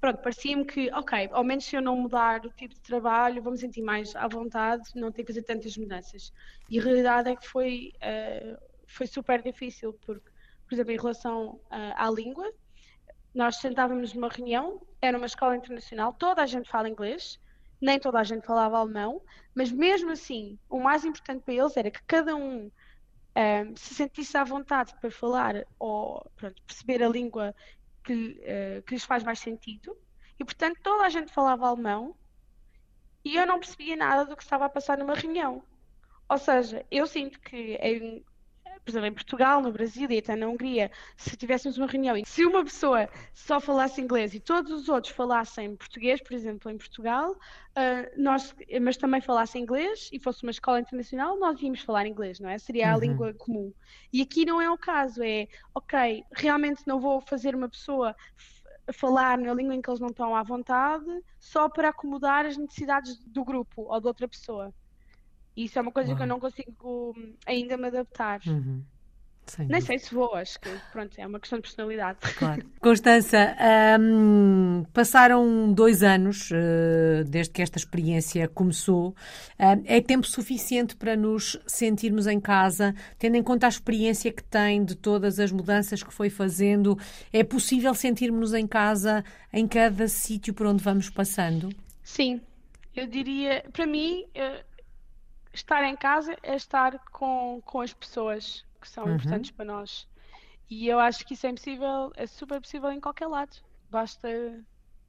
pronto, 0.00 0.20
parecia-me 0.20 0.64
que, 0.64 0.90
ok, 0.92 1.30
ao 1.32 1.42
menos 1.42 1.64
se 1.64 1.76
eu 1.76 1.82
não 1.82 1.96
mudar 1.96 2.44
o 2.44 2.50
tipo 2.50 2.74
de 2.74 2.80
trabalho, 2.80 3.42
vou 3.42 3.52
me 3.52 3.58
sentir 3.58 3.82
mais 3.82 4.14
à 4.14 4.28
vontade, 4.28 4.84
não 4.94 5.10
ter 5.10 5.22
que 5.22 5.32
fazer 5.32 5.42
tantas 5.42 5.76
mudanças. 5.76 6.32
E 6.68 6.78
a 6.78 6.82
realidade 6.82 7.30
é 7.30 7.36
que 7.36 7.46
foi, 7.46 7.92
uh, 7.96 8.58
foi 8.86 9.06
super 9.06 9.42
difícil, 9.42 9.94
porque, 10.04 10.30
por 10.66 10.74
exemplo, 10.74 10.92
em 10.92 10.96
relação 10.96 11.54
uh, 11.54 11.94
à 11.96 12.10
língua, 12.10 12.52
nós 13.34 13.56
sentávamos 13.56 14.12
numa 14.14 14.28
reunião, 14.28 14.80
era 15.00 15.16
uma 15.16 15.26
escola 15.26 15.56
internacional, 15.56 16.12
toda 16.12 16.42
a 16.42 16.46
gente 16.46 16.68
fala 16.68 16.88
inglês, 16.88 17.40
nem 17.80 17.98
toda 17.98 18.18
a 18.18 18.24
gente 18.24 18.46
falava 18.46 18.78
alemão, 18.78 19.22
mas 19.54 19.70
mesmo 19.70 20.10
assim, 20.10 20.58
o 20.68 20.80
mais 20.80 21.04
importante 21.04 21.42
para 21.42 21.54
eles 21.54 21.76
era 21.76 21.90
que 21.90 22.02
cada 22.06 22.34
um, 22.34 22.64
um 22.66 23.76
se 23.76 23.94
sentisse 23.94 24.36
à 24.36 24.44
vontade 24.44 24.94
para 25.00 25.10
falar 25.10 25.64
ou 25.78 26.30
pronto, 26.36 26.62
perceber 26.62 27.02
a 27.02 27.08
língua 27.08 27.54
que, 28.04 28.40
uh, 28.40 28.82
que 28.82 28.94
lhes 28.94 29.04
faz 29.04 29.22
mais 29.22 29.38
sentido. 29.38 29.96
E 30.38 30.44
portanto, 30.44 30.78
toda 30.82 31.04
a 31.04 31.08
gente 31.08 31.32
falava 31.32 31.66
alemão 31.66 32.14
e 33.24 33.36
eu 33.36 33.46
não 33.46 33.58
percebia 33.58 33.96
nada 33.96 34.24
do 34.24 34.36
que 34.36 34.42
estava 34.42 34.66
a 34.66 34.68
passar 34.68 34.98
numa 34.98 35.14
reunião. 35.14 35.62
Ou 36.28 36.38
seja, 36.38 36.84
eu 36.90 37.06
sinto 37.06 37.40
que 37.40 37.74
em 37.76 38.24
por 38.84 38.90
exemplo, 38.90 39.08
em 39.08 39.12
Portugal, 39.12 39.62
no 39.62 39.72
Brasil 39.72 40.10
e 40.10 40.18
até 40.18 40.34
na 40.36 40.48
Hungria, 40.48 40.90
se 41.16 41.36
tivéssemos 41.36 41.78
uma 41.78 41.86
reunião 41.86 42.16
e 42.16 42.24
se 42.26 42.44
uma 42.44 42.64
pessoa 42.64 43.08
só 43.34 43.60
falasse 43.60 44.00
inglês 44.00 44.34
e 44.34 44.40
todos 44.40 44.72
os 44.72 44.88
outros 44.88 45.12
falassem 45.12 45.76
português, 45.76 46.20
por 46.22 46.32
exemplo, 46.32 46.70
em 46.70 46.76
Portugal, 46.76 47.32
uh, 47.32 48.20
nós, 48.22 48.54
mas 48.80 48.96
também 48.96 49.20
falassem 49.20 49.62
inglês 49.62 50.08
e 50.12 50.18
fosse 50.18 50.42
uma 50.42 50.50
escola 50.50 50.80
internacional, 50.80 51.38
nós 51.38 51.60
íamos 51.60 51.80
falar 51.80 52.06
inglês, 52.06 52.40
não 52.40 52.48
é? 52.48 52.58
Seria 52.58 52.90
a 52.90 52.94
uhum. 52.94 53.00
língua 53.00 53.34
comum. 53.34 53.72
E 54.12 54.22
aqui 54.22 54.44
não 54.44 54.60
é 54.60 54.70
o 54.70 54.78
caso, 54.78 55.22
é, 55.22 55.48
ok, 55.74 56.24
realmente 56.32 56.82
não 56.86 57.00
vou 57.00 57.20
fazer 57.20 57.54
uma 57.54 57.68
pessoa 57.68 58.14
falar 58.92 59.38
na 59.38 59.52
língua 59.52 59.74
em 59.74 59.82
que 59.82 59.90
eles 59.90 60.00
não 60.00 60.08
estão 60.08 60.34
à 60.34 60.42
vontade 60.42 61.04
só 61.38 61.68
para 61.68 61.90
acomodar 61.90 62.46
as 62.46 62.56
necessidades 62.56 63.18
do 63.18 63.44
grupo 63.44 63.82
ou 63.82 64.00
de 64.00 64.06
outra 64.06 64.26
pessoa. 64.26 64.72
Isso 65.58 65.76
é 65.76 65.82
uma 65.82 65.90
coisa 65.90 66.10
Uau. 66.10 66.16
que 66.16 66.22
eu 66.22 66.26
não 66.28 66.38
consigo 66.38 67.14
hum, 67.18 67.34
ainda 67.44 67.76
me 67.76 67.88
adaptar. 67.88 68.40
Uhum. 68.46 68.84
Nem 69.66 69.80
sei 69.80 69.98
se 69.98 70.14
vou, 70.14 70.34
acho 70.34 70.60
que 70.60 70.68
pronto, 70.92 71.18
é 71.18 71.26
uma 71.26 71.40
questão 71.40 71.58
de 71.58 71.62
personalidade. 71.62 72.18
Claro. 72.38 72.64
Constança, 72.80 73.56
um, 73.98 74.84
passaram 74.92 75.72
dois 75.72 76.02
anos 76.04 76.50
uh, 76.50 77.24
desde 77.26 77.52
que 77.52 77.62
esta 77.62 77.78
experiência 77.78 78.46
começou. 78.46 79.08
Uh, 79.58 79.82
é 79.86 80.00
tempo 80.00 80.26
suficiente 80.26 80.94
para 80.94 81.16
nos 81.16 81.58
sentirmos 81.66 82.28
em 82.28 82.38
casa, 82.38 82.94
tendo 83.18 83.36
em 83.36 83.42
conta 83.42 83.66
a 83.66 83.68
experiência 83.68 84.30
que 84.30 84.44
tem 84.44 84.84
de 84.84 84.94
todas 84.94 85.40
as 85.40 85.50
mudanças 85.50 86.02
que 86.02 86.14
foi 86.14 86.30
fazendo? 86.30 86.96
É 87.32 87.42
possível 87.42 87.92
sentirmos-nos 87.94 88.54
em 88.54 88.66
casa 88.66 89.24
em 89.52 89.66
cada 89.66 90.06
sítio 90.06 90.54
por 90.54 90.66
onde 90.66 90.84
vamos 90.84 91.10
passando? 91.10 91.70
Sim, 92.04 92.40
eu 92.94 93.06
diria, 93.06 93.64
para 93.72 93.86
mim, 93.86 94.26
estar 95.58 95.84
em 95.84 95.96
casa 95.96 96.36
é 96.42 96.54
estar 96.54 96.98
com, 97.10 97.60
com 97.64 97.80
as 97.80 97.92
pessoas 97.92 98.64
que 98.80 98.88
são 98.88 99.04
uhum. 99.04 99.14
importantes 99.14 99.50
para 99.50 99.64
nós. 99.64 100.08
E 100.70 100.86
eu 100.86 100.98
acho 100.98 101.24
que 101.26 101.34
isso 101.34 101.46
é 101.46 101.52
possível, 101.52 102.12
é 102.16 102.26
super 102.26 102.60
possível 102.60 102.92
em 102.92 103.00
qualquer 103.00 103.26
lado. 103.26 103.56
Basta 103.90 104.28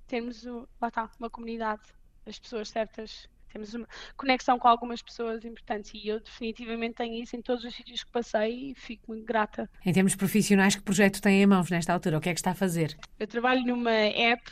termos 0.07 0.43
lá 0.81 0.87
está, 0.87 1.09
uma 1.19 1.29
comunidade, 1.29 1.81
as 2.25 2.39
pessoas 2.39 2.69
certas, 2.69 3.29
temos 3.49 3.73
uma 3.73 3.87
conexão 4.15 4.57
com 4.57 4.67
algumas 4.67 5.01
pessoas 5.01 5.43
importantes 5.43 5.91
e 5.93 6.07
eu 6.07 6.19
definitivamente 6.19 6.95
tenho 6.95 7.21
isso 7.21 7.35
em 7.35 7.41
todos 7.41 7.63
os 7.63 7.75
sítios 7.75 8.03
que 8.03 8.11
passei 8.11 8.71
e 8.71 8.75
fico 8.75 9.03
muito 9.07 9.25
grata. 9.25 9.69
Em 9.85 9.91
termos 9.91 10.15
profissionais, 10.15 10.75
que 10.75 10.81
projeto 10.81 11.21
tem 11.21 11.41
em 11.41 11.45
mãos 11.45 11.69
nesta 11.69 11.93
altura? 11.93 12.17
O 12.17 12.21
que 12.21 12.29
é 12.29 12.33
que 12.33 12.39
está 12.39 12.51
a 12.51 12.55
fazer? 12.55 12.97
Eu 13.19 13.27
trabalho 13.27 13.65
numa 13.65 13.91
app 13.91 14.51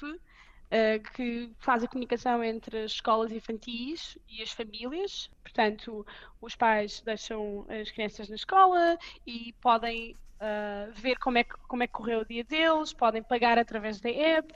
uh, 0.67 1.11
que 1.13 1.51
faz 1.59 1.83
a 1.83 1.87
comunicação 1.87 2.43
entre 2.43 2.83
as 2.83 2.91
escolas 2.91 3.31
infantis 3.31 4.17
e 4.29 4.41
as 4.41 4.51
famílias. 4.51 5.29
Portanto, 5.43 6.05
os 6.41 6.55
pais 6.55 7.01
deixam 7.01 7.65
as 7.69 7.91
crianças 7.91 8.29
na 8.29 8.35
escola 8.35 8.97
e 9.25 9.53
podem 9.61 10.15
uh, 10.37 10.91
ver 10.93 11.17
como 11.19 11.37
é, 11.37 11.43
que, 11.43 11.55
como 11.67 11.83
é 11.83 11.87
que 11.87 11.93
correu 11.93 12.21
o 12.21 12.25
dia 12.25 12.43
deles, 12.43 12.93
podem 12.93 13.23
pagar 13.23 13.57
através 13.57 13.99
da 13.99 14.09
app, 14.09 14.53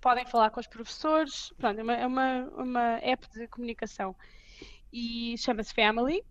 podem 0.00 0.26
falar 0.26 0.50
com 0.50 0.60
os 0.60 0.66
professores. 0.66 1.52
Pronto, 1.58 1.78
é 1.78 1.82
uma, 1.82 1.94
é 1.94 2.06
uma, 2.06 2.50
uma 2.56 2.98
app 3.02 3.28
de 3.30 3.46
comunicação. 3.48 4.14
E 4.92 5.36
chama-se 5.38 5.74
Family. 5.74 6.24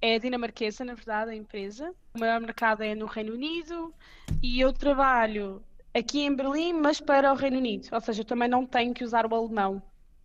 é 0.00 0.18
dinamarquesa, 0.18 0.84
na 0.84 0.94
verdade, 0.94 1.30
a 1.30 1.34
empresa. 1.34 1.94
O 2.14 2.20
maior 2.20 2.40
mercado 2.40 2.82
é 2.82 2.94
no 2.94 3.06
Reino 3.06 3.32
Unido 3.32 3.94
e 4.42 4.60
eu 4.60 4.72
trabalho 4.72 5.62
aqui 5.94 6.22
em 6.22 6.34
Berlim, 6.34 6.72
mas 6.72 7.00
para 7.00 7.32
o 7.32 7.36
Reino 7.36 7.58
Unido. 7.58 7.88
Ou 7.92 8.00
seja, 8.00 8.22
eu 8.22 8.24
também 8.24 8.48
não 8.48 8.66
tenho 8.66 8.94
que 8.94 9.04
usar 9.04 9.26
o 9.26 9.34
alemão 9.34 9.82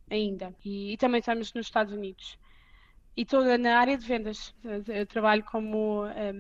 ainda. 0.09 0.53
E, 0.63 0.93
e 0.93 0.97
também 0.97 1.19
estamos 1.19 1.53
nos 1.53 1.67
Estados 1.67 1.93
Unidos. 1.93 2.37
E 3.15 3.23
estou 3.23 3.43
na 3.57 3.77
área 3.77 3.97
de 3.97 4.05
vendas. 4.05 4.53
Eu 4.87 5.05
trabalho 5.05 5.43
como 5.43 6.05
um, 6.05 6.39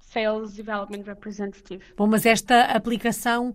Sales 0.00 0.54
Development 0.54 1.02
Representative. 1.02 1.82
Bom, 1.96 2.06
mas 2.06 2.26
esta 2.26 2.64
aplicação 2.64 3.54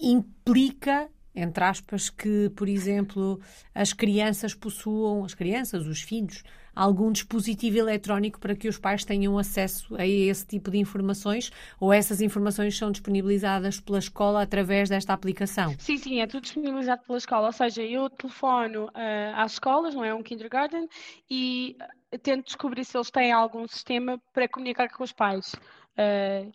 implica 0.00 1.08
entre 1.34 1.64
aspas, 1.64 2.10
que, 2.10 2.50
por 2.50 2.68
exemplo, 2.68 3.40
as 3.74 3.92
crianças 3.92 4.54
possuam, 4.54 5.24
as 5.24 5.34
crianças, 5.34 5.86
os 5.86 6.02
filhos, 6.02 6.42
algum 6.74 7.12
dispositivo 7.12 7.78
eletrónico 7.78 8.40
para 8.40 8.54
que 8.54 8.68
os 8.68 8.78
pais 8.78 9.04
tenham 9.04 9.38
acesso 9.38 9.94
a 9.96 10.06
esse 10.06 10.46
tipo 10.46 10.70
de 10.70 10.78
informações 10.78 11.50
ou 11.78 11.92
essas 11.92 12.20
informações 12.20 12.76
são 12.76 12.90
disponibilizadas 12.90 13.78
pela 13.78 13.98
escola 13.98 14.42
através 14.42 14.88
desta 14.88 15.12
aplicação? 15.12 15.74
Sim, 15.78 15.98
sim, 15.98 16.20
é 16.20 16.26
tudo 16.26 16.42
disponibilizado 16.42 17.02
pela 17.06 17.18
escola, 17.18 17.46
ou 17.48 17.52
seja, 17.52 17.82
eu 17.82 18.08
telefono 18.10 18.86
uh, 18.86 18.90
às 19.36 19.52
escolas, 19.52 19.94
não 19.94 20.04
é 20.04 20.14
um 20.14 20.22
kindergarten, 20.22 20.88
e 21.30 21.76
tento 22.22 22.46
descobrir 22.46 22.84
se 22.84 22.96
eles 22.96 23.10
têm 23.10 23.32
algum 23.32 23.66
sistema 23.66 24.20
para 24.32 24.48
comunicar 24.48 24.88
com 24.88 25.04
os 25.04 25.12
pais. 25.12 25.54
Uh, 25.92 26.50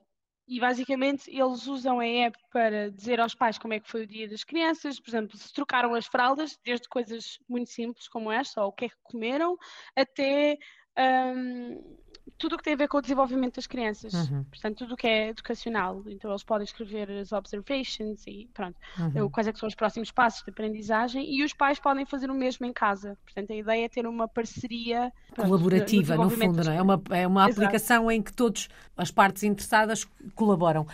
e 0.48 0.60
basicamente 0.60 1.30
eles 1.30 1.68
usam 1.68 2.00
a 2.00 2.06
app 2.06 2.38
para 2.52 2.90
dizer 2.90 3.20
aos 3.20 3.36
pais 3.36 3.58
como 3.58 3.74
é 3.74 3.80
que 3.80 3.90
foi 3.90 4.04
o 4.04 4.08
dia 4.08 4.30
das 4.30 4.44
crianças, 4.44 5.00
por 5.00 5.10
exemplo, 5.10 5.38
se 5.38 5.52
trocaram 5.54 5.94
as 5.94 6.06
fraldas, 6.06 6.58
desde 6.64 6.88
coisas 6.88 7.38
muito 7.50 7.70
simples 7.70 8.08
como 8.08 8.32
esta, 8.32 8.62
ou 8.64 8.70
o 8.70 8.74
que 8.74 8.86
é 8.86 8.90
que 8.90 8.96
comeram, 9.04 9.58
até 9.96 10.58
um, 10.98 11.98
tudo 12.38 12.54
o 12.54 12.58
que 12.58 12.64
tem 12.64 12.74
a 12.74 12.78
ver 12.78 12.88
com 12.88 12.98
o 12.98 13.02
desenvolvimento 13.02 13.56
das 13.56 13.66
crianças, 13.66 14.14
uhum. 14.14 14.44
portanto, 14.44 14.78
tudo 14.78 14.94
o 14.94 14.98
que 14.98 15.08
é 15.08 15.30
educacional. 15.30 16.04
Então, 16.08 16.30
eles 16.30 16.44
podem 16.44 16.66
escrever 16.66 17.10
as 17.12 17.32
observations 17.32 18.26
e 18.28 18.48
pronto, 18.54 18.76
uhum. 19.00 19.30
quais 19.30 19.48
é 19.48 19.54
são 19.54 19.68
os 19.68 19.76
próximos 19.76 20.12
passos 20.12 20.44
de 20.44 20.52
aprendizagem 20.52 21.26
e 21.28 21.44
os 21.44 21.54
pais 21.54 21.80
podem 21.80 22.06
fazer 22.06 22.30
o 22.30 22.36
mesmo 22.36 22.66
em 22.66 22.74
casa. 22.74 23.18
Portanto, 23.24 23.52
a 23.52 23.56
ideia 23.56 23.86
é 23.86 23.90
ter 23.90 24.06
uma 24.06 24.28
parceria 24.28 25.12
pronto, 25.34 25.48
colaborativa, 25.48 26.16
no 26.16 26.30
fundo, 26.30 26.64
não 26.64 26.72
é? 26.72 26.78
É 26.78 26.82
uma, 26.82 27.02
é 27.12 27.28
uma 27.28 27.46
aplicação 27.46 28.12
em 28.12 28.22
que 28.22 28.32
todas 28.32 28.68
as 28.96 29.10
partes 29.10 29.44
interessadas 29.44 30.08
colaboram. 30.36 30.86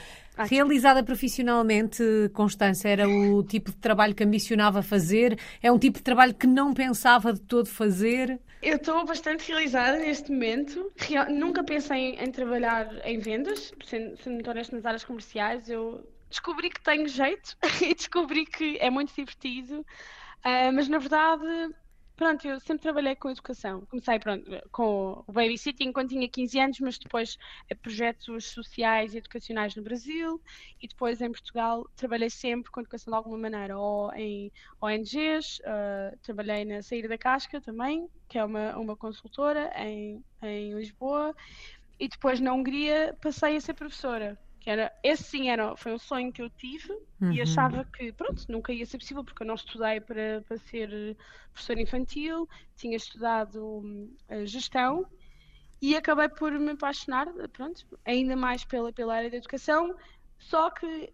Realizada 0.49 1.03
profissionalmente, 1.03 2.03
Constância, 2.33 2.89
era 2.89 3.07
o 3.07 3.43
tipo 3.43 3.69
de 3.69 3.77
trabalho 3.77 4.15
que 4.15 4.23
ambicionava 4.23 4.81
fazer? 4.81 5.37
É 5.61 5.71
um 5.71 5.77
tipo 5.77 5.99
de 5.99 6.03
trabalho 6.03 6.33
que 6.33 6.47
não 6.47 6.73
pensava 6.73 7.33
de 7.33 7.41
todo 7.41 7.67
fazer? 7.67 8.39
Eu 8.63 8.77
estou 8.77 9.05
bastante 9.05 9.45
realizada 9.45 9.92
neste 9.97 10.31
momento. 10.31 10.91
Real, 10.97 11.29
nunca 11.29 11.63
pensei 11.63 11.97
em, 11.97 12.23
em, 12.23 12.31
trabalhar 12.31 12.87
em 13.05 13.19
vendas, 13.19 13.73
sendo, 13.85 14.17
sendo 14.17 14.33
muito 14.35 14.49
honesta 14.49 14.75
nas 14.75 14.85
áreas 14.85 15.03
comerciais. 15.03 15.69
Eu 15.69 16.07
descobri 16.29 16.69
que 16.69 16.81
tenho 16.81 17.07
jeito 17.07 17.57
e 17.81 17.93
descobri 17.93 18.45
que 18.45 18.77
é 18.79 18.89
muito 18.89 19.13
divertido. 19.13 19.85
Uh, 20.45 20.73
mas 20.73 20.89
na 20.89 20.97
verdade 20.97 21.73
Pronto, 22.15 22.47
eu 22.47 22.59
sempre 22.59 22.83
trabalhei 22.83 23.15
com 23.15 23.31
educação. 23.31 23.85
Comecei 23.87 24.19
pronto, 24.19 24.45
com 24.71 25.23
o 25.25 25.31
babysitting 25.31 25.91
quando 25.91 26.09
tinha 26.09 26.29
15 26.29 26.59
anos, 26.59 26.79
mas 26.79 26.97
depois 26.99 27.37
eh, 27.69 27.75
projetos 27.75 28.51
sociais 28.51 29.15
e 29.15 29.17
educacionais 29.17 29.75
no 29.75 29.81
Brasil 29.81 30.39
e 30.79 30.87
depois 30.87 31.21
em 31.21 31.31
Portugal 31.31 31.89
trabalhei 31.95 32.29
sempre 32.29 32.71
com 32.71 32.81
educação 32.81 33.11
de 33.11 33.17
alguma 33.17 33.37
maneira, 33.37 33.77
ou 33.79 34.13
em 34.13 34.51
ONGs, 34.79 35.59
uh, 35.59 35.63
eh, 35.65 36.17
trabalhei 36.21 36.65
na 36.65 36.83
Saída 36.83 37.07
da 37.07 37.17
Casca 37.17 37.59
também, 37.59 38.07
que 38.29 38.37
é 38.37 38.45
uma, 38.45 38.77
uma 38.77 38.95
consultora 38.95 39.71
em, 39.75 40.23
em 40.43 40.73
Lisboa, 40.75 41.35
e 41.99 42.07
depois 42.07 42.39
na 42.39 42.53
Hungria 42.53 43.17
passei 43.21 43.55
a 43.55 43.61
ser 43.61 43.73
professora 43.73 44.37
que 44.63 44.69
era, 44.69 44.93
esse 45.03 45.23
sim 45.23 45.49
era, 45.49 45.75
foi 45.75 45.91
um 45.93 45.99
sonho 45.99 46.31
que 46.31 46.41
eu 46.41 46.49
tive 46.49 46.89
uhum. 47.19 47.33
e 47.33 47.41
achava 47.41 47.83
que, 47.83 48.13
pronto, 48.13 48.45
nunca 48.47 48.71
ia 48.71 48.85
ser 48.85 48.97
possível 48.97 49.21
porque 49.21 49.43
eu 49.43 49.47
não 49.47 49.55
estudei 49.55 49.99
para, 49.99 50.41
para 50.47 50.57
ser 50.57 51.17
professora 51.51 51.81
infantil, 51.81 52.47
tinha 52.77 52.95
estudado 52.95 53.61
uh, 53.61 54.45
gestão 54.45 55.05
e 55.81 55.97
acabei 55.97 56.29
por 56.29 56.53
me 56.53 56.71
apaixonar, 56.71 57.27
pronto, 57.51 57.85
ainda 58.05 58.37
mais 58.37 58.63
pela, 58.63 58.93
pela 58.93 59.15
área 59.15 59.29
da 59.29 59.35
educação, 59.35 59.93
só 60.39 60.69
que 60.69 61.11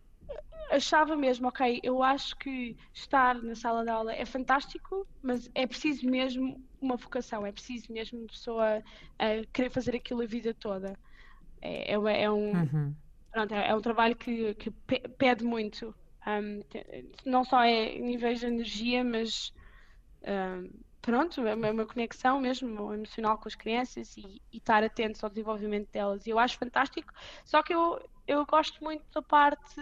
achava 0.70 1.16
mesmo, 1.16 1.48
ok, 1.48 1.80
eu 1.82 2.04
acho 2.04 2.38
que 2.38 2.78
estar 2.94 3.34
na 3.42 3.56
sala 3.56 3.84
de 3.84 3.90
aula 3.90 4.14
é 4.14 4.28
fantástico, 4.28 5.08
mas 5.24 5.50
é 5.56 5.66
preciso 5.66 6.08
mesmo 6.08 6.64
uma 6.80 6.98
vocação, 6.98 7.48
é 7.48 7.52
preciso 7.52 7.92
mesmo 7.92 8.20
uma 8.20 8.28
pessoa 8.28 8.78
uh, 8.78 9.48
querer 9.52 9.72
fazer 9.72 9.96
aquilo 9.96 10.22
a 10.22 10.28
vida 10.28 10.54
toda. 10.54 10.96
É, 11.60 11.96
é, 11.96 12.22
é 12.22 12.30
um... 12.30 12.52
Uhum 12.52 12.96
pronto, 13.40 13.54
é, 13.54 13.70
é 13.70 13.76
um 13.76 13.82
trabalho 13.82 14.16
que, 14.16 14.54
que 14.56 14.72
pede 15.18 15.44
muito. 15.44 15.96
Um, 16.28 16.62
não 17.26 17.44
só 17.44 17.64
é 17.64 17.98
níveis 17.98 18.40
de 18.40 18.48
energia, 18.48 19.04
mas 19.04 19.54
um, 20.24 20.70
pronto, 21.02 21.46
é 21.48 21.56
uma 21.56 21.86
conexão 21.86 22.40
mesmo 22.42 22.94
emocional 22.94 23.38
com 23.38 23.48
as 23.48 23.56
crianças 23.56 24.18
e, 24.18 24.42
e, 24.52 24.58
estar 24.58 24.84
atentos 24.84 25.24
ao 25.24 25.30
desenvolvimento 25.30 25.90
delas. 25.92 26.28
E 26.28 26.30
eu 26.30 26.40
acho 26.40 26.58
fantástico, 26.58 27.14
só 27.46 27.64
que 27.64 27.74
eu, 27.74 28.02
eu 28.28 28.46
gosto 28.46 28.84
muito 28.84 29.04
da 29.14 29.22
parte 29.22 29.76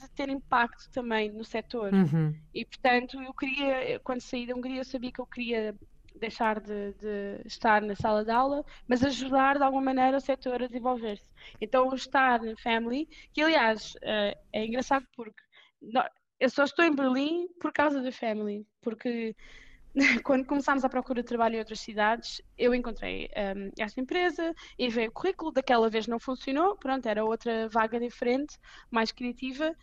de 0.00 0.08
ter 0.10 0.28
impacto 0.28 0.88
também 0.90 1.30
no 1.32 1.44
setor. 1.44 1.92
Uhum. 1.92 2.34
E 2.54 2.64
portanto, 2.64 3.20
eu 3.20 3.34
queria, 3.34 3.98
quando 4.00 4.20
saí 4.20 4.46
da 4.46 4.54
Hungria, 4.54 4.80
eu 4.80 4.84
sabia 4.84 5.10
que 5.10 5.20
eu 5.20 5.26
queria 5.26 5.74
deixar 6.20 6.60
de, 6.60 6.92
de, 6.94 7.40
estar 7.44 7.82
na 7.82 7.96
sala 7.96 8.24
de 8.24 8.30
aula, 8.30 8.64
mas 8.86 9.02
ajudar 9.02 9.56
de 9.56 9.64
alguma 9.64 9.82
maneira 9.82 10.16
o 10.16 10.20
setor 10.20 10.62
a 10.62 10.66
desenvolver-se. 10.66 11.26
Então, 11.60 11.88
o 11.88 11.94
estar 11.94 12.42
na 12.42 12.56
Family, 12.56 13.08
que 13.32 13.42
aliás 13.42 13.94
uh, 13.96 14.38
é 14.52 14.64
engraçado 14.64 15.06
porque 15.16 15.42
eu 16.38 16.50
só 16.50 16.64
estou 16.64 16.84
em 16.84 16.94
Berlim 16.94 17.48
por 17.60 17.72
causa 17.72 18.00
da 18.00 18.12
Family, 18.12 18.66
porque 18.80 19.34
quando 20.24 20.46
começámos 20.46 20.84
a 20.84 20.88
procura 20.88 21.22
de 21.22 21.28
trabalho 21.28 21.56
em 21.56 21.58
outras 21.58 21.80
cidades, 21.80 22.40
eu 22.56 22.74
encontrei 22.74 23.26
um, 23.26 23.40
ehm, 23.40 23.70
esta 23.78 24.00
empresa, 24.00 24.54
enviei 24.78 25.08
o 25.08 25.12
currículo, 25.12 25.52
daquela 25.52 25.90
vez 25.90 26.06
não 26.06 26.20
funcionou, 26.20 26.76
pronto, 26.76 27.06
era 27.06 27.24
outra 27.24 27.68
vaga 27.68 27.98
diferente, 27.98 28.58
mais 28.90 29.10
criativa, 29.10 29.74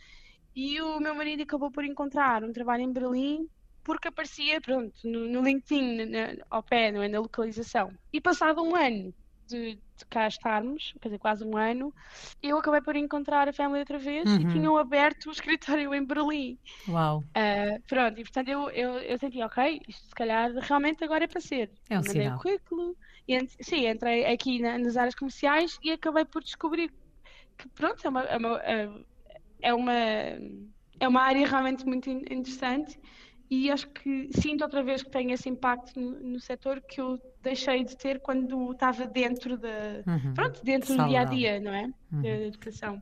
e 0.55 0.81
o 0.81 0.99
meu 0.99 1.13
marido 1.13 1.43
acabou 1.43 1.69
por 1.69 1.83
encontrar 1.83 2.43
um 2.43 2.51
trabalho 2.51 2.83
em 2.83 2.91
Berlim 2.91 3.47
porque 3.87 4.09
aparecia, 4.09 4.59
pronto, 4.59 4.93
no, 5.05 5.29
no 5.29 5.41
LinkedIn, 5.41 6.07
na, 6.07 6.43
ao 6.49 6.61
pé, 6.61 6.91
não 6.91 7.01
é, 7.01 7.07
na 7.07 7.21
localização. 7.21 7.89
E 8.11 8.19
passado 8.19 8.61
um 8.61 8.75
ano 8.75 9.13
de, 9.47 9.75
de, 9.75 10.05
cá 10.09 10.27
estarmos, 10.27 10.93
quer 10.99 11.07
dizer, 11.07 11.19
quase 11.19 11.45
um 11.45 11.55
ano, 11.55 11.93
eu 12.43 12.57
acabei 12.57 12.81
por 12.81 12.97
encontrar 12.97 13.47
a 13.47 13.53
família 13.53 13.79
outra 13.79 13.97
vez 13.97 14.29
uhum. 14.29 14.41
e 14.41 14.51
tinham 14.51 14.75
aberto 14.75 15.27
o 15.27 15.31
escritório 15.31 15.95
em 15.95 16.03
Berlim. 16.03 16.59
Uau! 16.89 17.19
Uh, 17.19 17.81
pronto, 17.87 18.19
e 18.19 18.23
portanto 18.23 18.49
eu, 18.49 18.69
eu, 18.71 18.99
eu 18.99 19.17
senti, 19.17 19.41
ok, 19.41 19.81
isto 19.87 20.05
se 20.05 20.13
calhar 20.13 20.51
realmente 20.51 21.01
agora 21.05 21.23
é 21.23 21.27
para 21.27 21.39
ser. 21.39 21.71
É 21.89 21.97
um 21.97 22.01
Mandei 22.01 22.23
sinal. 22.23 22.37
o 22.37 22.41
currículo, 22.41 22.97
e, 23.25 23.47
sim, 23.61 23.87
entrei 23.87 24.25
aqui 24.25 24.59
na, 24.59 24.77
nas 24.77 24.97
áreas 24.97 25.15
comerciais 25.15 25.79
e 25.81 25.93
acabei 25.93 26.25
por 26.25 26.43
descobrir 26.43 26.91
que, 27.57 27.69
pronto, 27.69 28.05
é 28.05 28.09
uma, 28.09 28.21
é 28.23 28.37
uma, 28.37 28.61
é 29.61 29.73
uma, 29.73 29.93
é 30.99 31.07
uma 31.07 31.21
área 31.21 31.47
realmente 31.47 31.85
muito 31.85 32.09
interessante 32.09 32.99
e 33.49 33.71
acho 33.71 33.87
que 33.89 34.29
sinto 34.33 34.63
outra 34.63 34.83
vez 34.83 35.01
que 35.01 35.09
tenho 35.09 35.31
esse 35.31 35.47
impacto 35.47 35.99
no, 35.99 36.19
no 36.19 36.39
setor 36.39 36.81
que 36.81 36.99
eu 36.99 37.19
deixei 37.41 37.83
de 37.83 37.95
ter 37.95 38.19
quando 38.19 38.71
estava 38.71 39.05
dentro 39.05 39.57
da 39.57 40.03
uhum. 40.05 40.33
pronto 40.33 40.63
dentro 40.63 40.95
do 40.95 41.07
dia 41.07 41.21
a 41.21 41.23
dia 41.23 41.59
não 41.59 41.73
é? 41.73 41.89
Uhum. 42.11 42.21
da 42.21 42.29
educação. 42.29 43.01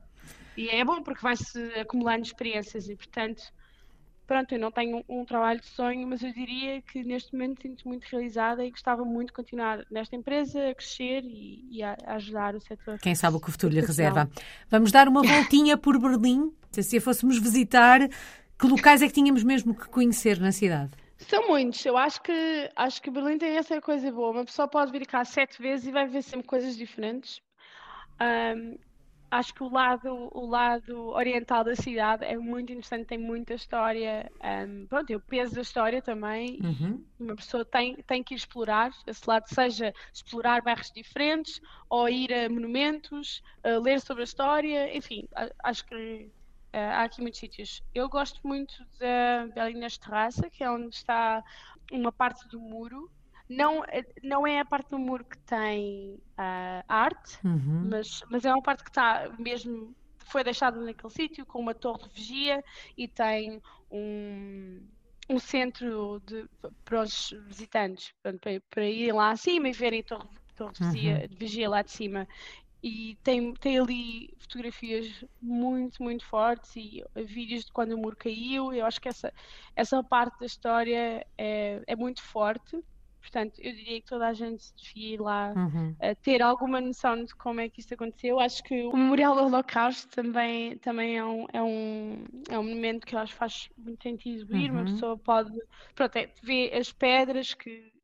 E 0.56 0.68
é 0.68 0.84
bom 0.84 1.02
porque 1.02 1.20
vai-se 1.20 1.58
acumulando 1.78 2.22
experiências 2.22 2.88
e 2.88 2.94
portanto 2.94 3.42
pronto 4.24 4.52
eu 4.52 4.58
não 4.58 4.70
tenho 4.70 4.98
um, 5.08 5.20
um, 5.20 5.24
trabalho 5.24 5.60
de 5.60 5.66
sonho 5.66 6.06
mas 6.06 6.22
eu 6.22 6.32
diria 6.32 6.80
que 6.80 7.02
neste 7.02 7.32
momento 7.32 7.62
sinto 7.62 7.86
muito 7.86 8.04
realizada 8.04 8.64
e 8.64 8.70
gostava 8.70 9.04
muito 9.04 9.28
de 9.28 9.34
continuar 9.34 9.84
nesta 9.90 10.14
empresa 10.14 10.70
a 10.70 10.74
crescer 10.74 11.24
e, 11.24 11.66
e 11.70 11.82
a, 11.82 11.96
a 12.06 12.14
ajudar 12.14 12.54
o 12.54 12.60
setor 12.60 12.98
quem 13.00 13.16
sabe 13.16 13.36
o 13.36 13.40
que 13.40 13.48
o 13.48 13.52
futuro 13.52 13.74
lhe 13.74 13.80
reserva. 13.80 14.30
Vamos 14.70 14.92
dar 14.92 15.08
uma 15.08 15.22
voltinha 15.22 15.76
por 15.76 15.98
Berlim. 15.98 16.52
Se 16.70 17.00
fôssemos 17.00 17.38
visitar 17.38 18.00
que 18.58 18.66
locais 18.66 19.02
é 19.02 19.06
que 19.06 19.12
tínhamos 19.12 19.42
mesmo 19.42 19.74
que 19.74 19.88
conhecer 19.88 20.40
na 20.40 20.52
cidade? 20.52 20.92
São 21.18 21.48
muitos. 21.48 21.84
Eu 21.84 21.96
acho 21.96 22.22
que 22.22 22.70
acho 22.76 23.02
que 23.02 23.10
Berlim 23.10 23.38
tem 23.38 23.56
essa 23.56 23.80
coisa 23.80 24.10
boa. 24.12 24.30
Uma 24.30 24.44
pessoa 24.44 24.68
pode 24.68 24.92
vir 24.92 25.06
cá 25.06 25.24
sete 25.24 25.60
vezes 25.60 25.86
e 25.86 25.92
vai 25.92 26.06
ver 26.06 26.22
sempre 26.22 26.46
coisas 26.46 26.76
diferentes. 26.76 27.40
Um, 28.20 28.78
acho 29.30 29.54
que 29.54 29.62
o 29.62 29.68
lado, 29.68 30.30
o 30.32 30.46
lado 30.46 31.08
oriental 31.08 31.64
da 31.64 31.74
cidade 31.74 32.24
é 32.24 32.36
muito 32.36 32.72
interessante, 32.72 33.06
tem 33.06 33.18
muita 33.18 33.54
história. 33.54 34.30
Um, 34.42 34.86
pronto, 34.86 35.14
o 35.14 35.20
peso 35.20 35.54
da 35.54 35.62
história 35.62 36.02
também. 36.02 36.58
Uhum. 36.62 37.04
Uma 37.18 37.36
pessoa 37.36 37.64
tem, 37.64 37.96
tem 38.06 38.22
que 38.22 38.34
explorar 38.34 38.92
esse 39.06 39.22
lado, 39.26 39.44
seja 39.48 39.92
explorar 40.12 40.62
bairros 40.62 40.90
diferentes 40.90 41.60
ou 41.88 42.08
ir 42.08 42.32
a 42.32 42.48
monumentos, 42.48 43.42
a 43.64 43.78
ler 43.78 44.00
sobre 44.00 44.22
a 44.22 44.24
história, 44.24 44.96
enfim, 44.96 45.26
acho 45.64 45.84
que 45.86 46.30
há 46.78 47.04
aqui 47.04 47.20
muitos 47.20 47.40
sítios. 47.40 47.82
Eu 47.94 48.08
gosto 48.08 48.40
muito 48.46 48.74
da 48.98 49.46
Berliner 49.54 49.88
Straße, 49.88 50.50
que 50.50 50.62
é 50.62 50.70
onde 50.70 50.94
está 50.94 51.42
uma 51.92 52.12
parte 52.12 52.46
do 52.48 52.60
muro. 52.60 53.10
Não, 53.48 53.84
não 54.22 54.46
é 54.46 54.58
a 54.58 54.64
parte 54.64 54.90
do 54.90 54.98
muro 54.98 55.24
que 55.24 55.38
tem 55.38 56.14
uh, 56.32 56.84
arte, 56.88 57.38
uhum. 57.44 57.88
mas, 57.90 58.20
mas 58.28 58.44
é 58.44 58.52
uma 58.52 58.62
parte 58.62 58.82
que 58.82 58.90
está 58.90 59.30
mesmo 59.38 59.94
foi 60.26 60.42
deixada 60.42 60.80
naquele 60.80 61.12
sítio 61.12 61.46
com 61.46 61.60
uma 61.60 61.74
torre 61.74 62.02
de 62.08 62.14
vigia 62.14 62.64
e 62.96 63.06
tem 63.06 63.62
um, 63.90 64.82
um 65.30 65.38
centro 65.38 66.20
de, 66.26 66.48
para 66.84 67.02
os 67.02 67.32
visitantes, 67.46 68.12
para, 68.22 68.60
para 68.68 68.84
irem 68.84 69.12
lá 69.12 69.30
acima 69.30 69.68
e 69.68 69.72
verem 69.72 70.00
a 70.00 70.04
torre, 70.04 70.28
torre 70.56 70.72
de, 70.72 70.84
vigia, 70.90 71.14
uhum. 71.20 71.26
de 71.28 71.36
vigia 71.36 71.70
lá 71.70 71.82
de 71.82 71.92
cima 71.92 72.26
e 72.82 73.16
tem, 73.22 73.52
tem 73.54 73.78
ali 73.78 74.34
fotografias 74.38 75.24
muito, 75.40 76.02
muito 76.02 76.24
fortes 76.24 76.76
e 76.76 77.04
vídeos 77.24 77.64
de 77.64 77.72
quando 77.72 77.92
o 77.92 77.98
muro 77.98 78.16
caiu. 78.16 78.72
Eu 78.72 78.86
acho 78.86 79.00
que 79.00 79.08
essa, 79.08 79.32
essa 79.74 80.02
parte 80.02 80.38
da 80.38 80.46
história 80.46 81.26
é, 81.36 81.82
é 81.86 81.96
muito 81.96 82.22
forte. 82.22 82.78
Portanto, 83.20 83.58
eu 83.58 83.74
diria 83.74 84.00
que 84.00 84.06
toda 84.06 84.28
a 84.28 84.32
gente 84.32 84.72
devia 84.76 85.14
ir 85.14 85.20
lá 85.20 85.52
uhum. 85.56 85.96
ter 86.22 86.40
alguma 86.40 86.80
noção 86.80 87.24
de 87.24 87.34
como 87.34 87.60
é 87.60 87.68
que 87.68 87.80
isso 87.80 87.92
aconteceu. 87.92 88.38
Acho 88.38 88.62
que 88.62 88.84
o 88.84 88.96
Memorial 88.96 89.34
do 89.34 89.46
Holocausto 89.46 90.08
também, 90.14 90.78
também 90.78 91.18
é, 91.18 91.24
um, 91.24 91.46
é, 91.52 91.60
um, 91.60 92.24
é 92.48 92.56
um 92.56 92.62
momento 92.62 93.04
que 93.04 93.16
eu 93.16 93.18
acho 93.18 93.32
que 93.32 93.38
faz 93.38 93.68
muito 93.76 94.00
sentido 94.00 94.56
ir. 94.56 94.70
Uhum. 94.70 94.76
Uma 94.76 94.84
pessoa 94.84 95.18
pode 95.18 95.50
pronto, 95.96 96.16
é, 96.16 96.30
ver 96.40 96.72
as 96.72 96.92
pedras 96.92 97.52
que 97.52 97.95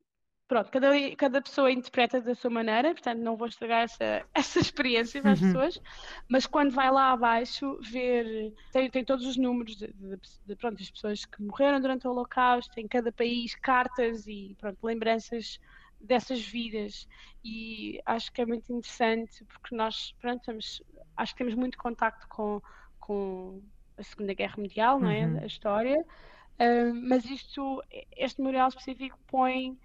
pronto, 0.53 0.71
cada, 0.71 0.91
cada 1.17 1.41
pessoa 1.41 1.73
interpreta 1.73 2.21
da 2.21 2.35
sua 2.35 2.51
maneira, 2.51 2.93
portanto 2.93 3.21
não 3.21 3.37
vou 3.37 3.49
estragar 3.49 3.85
essa, 3.85 4.23
essa 4.35 4.59
experiência 4.59 5.23
para 5.23 5.33
as 5.33 5.41
uhum. 5.41 5.47
pessoas, 5.47 5.83
mas 6.29 6.47
quando 6.47 6.73
vai 6.73 6.91
lá 6.91 7.12
abaixo 7.12 7.79
ver, 7.81 8.53
tem, 8.71 8.91
tem 8.91 9.03
todos 9.03 9.25
os 9.25 9.38
números 9.38 9.77
de, 9.77 9.87
de, 9.95 10.19
de, 10.47 10.57
pronto, 10.57 10.77
das 10.77 10.91
pessoas 10.91 11.25
que 11.25 11.43
morreram 11.43 11.81
durante 11.81 12.07
o 12.07 12.11
Holocausto, 12.11 12.79
em 12.79 12.87
cada 12.87 13.11
país, 13.11 13.55
cartas 13.55 14.27
e 14.27 14.55
pronto, 14.61 14.77
lembranças 14.83 15.59
dessas 15.99 16.45
vidas 16.45 17.09
e 17.43 17.99
acho 18.05 18.31
que 18.31 18.43
é 18.43 18.47
muito 18.47 18.71
interessante 18.71 19.43
porque 19.47 19.75
nós, 19.75 20.15
pronto, 20.21 20.41
estamos, 20.41 20.83
acho 21.17 21.33
que 21.33 21.38
temos 21.38 21.55
muito 21.55 21.79
contacto 21.79 22.29
com, 22.29 22.61
com 23.01 23.62
a 23.97 24.03
Segunda 24.03 24.35
Guerra 24.35 24.57
Mundial, 24.59 25.01
não 25.01 25.09
é? 25.09 25.25
Uhum. 25.25 25.38
A 25.38 25.47
história, 25.47 25.99
uh, 26.01 26.95
mas 27.09 27.25
isto, 27.25 27.83
este 28.15 28.38
memorial 28.43 28.69
específico 28.69 29.19
põe 29.29 29.79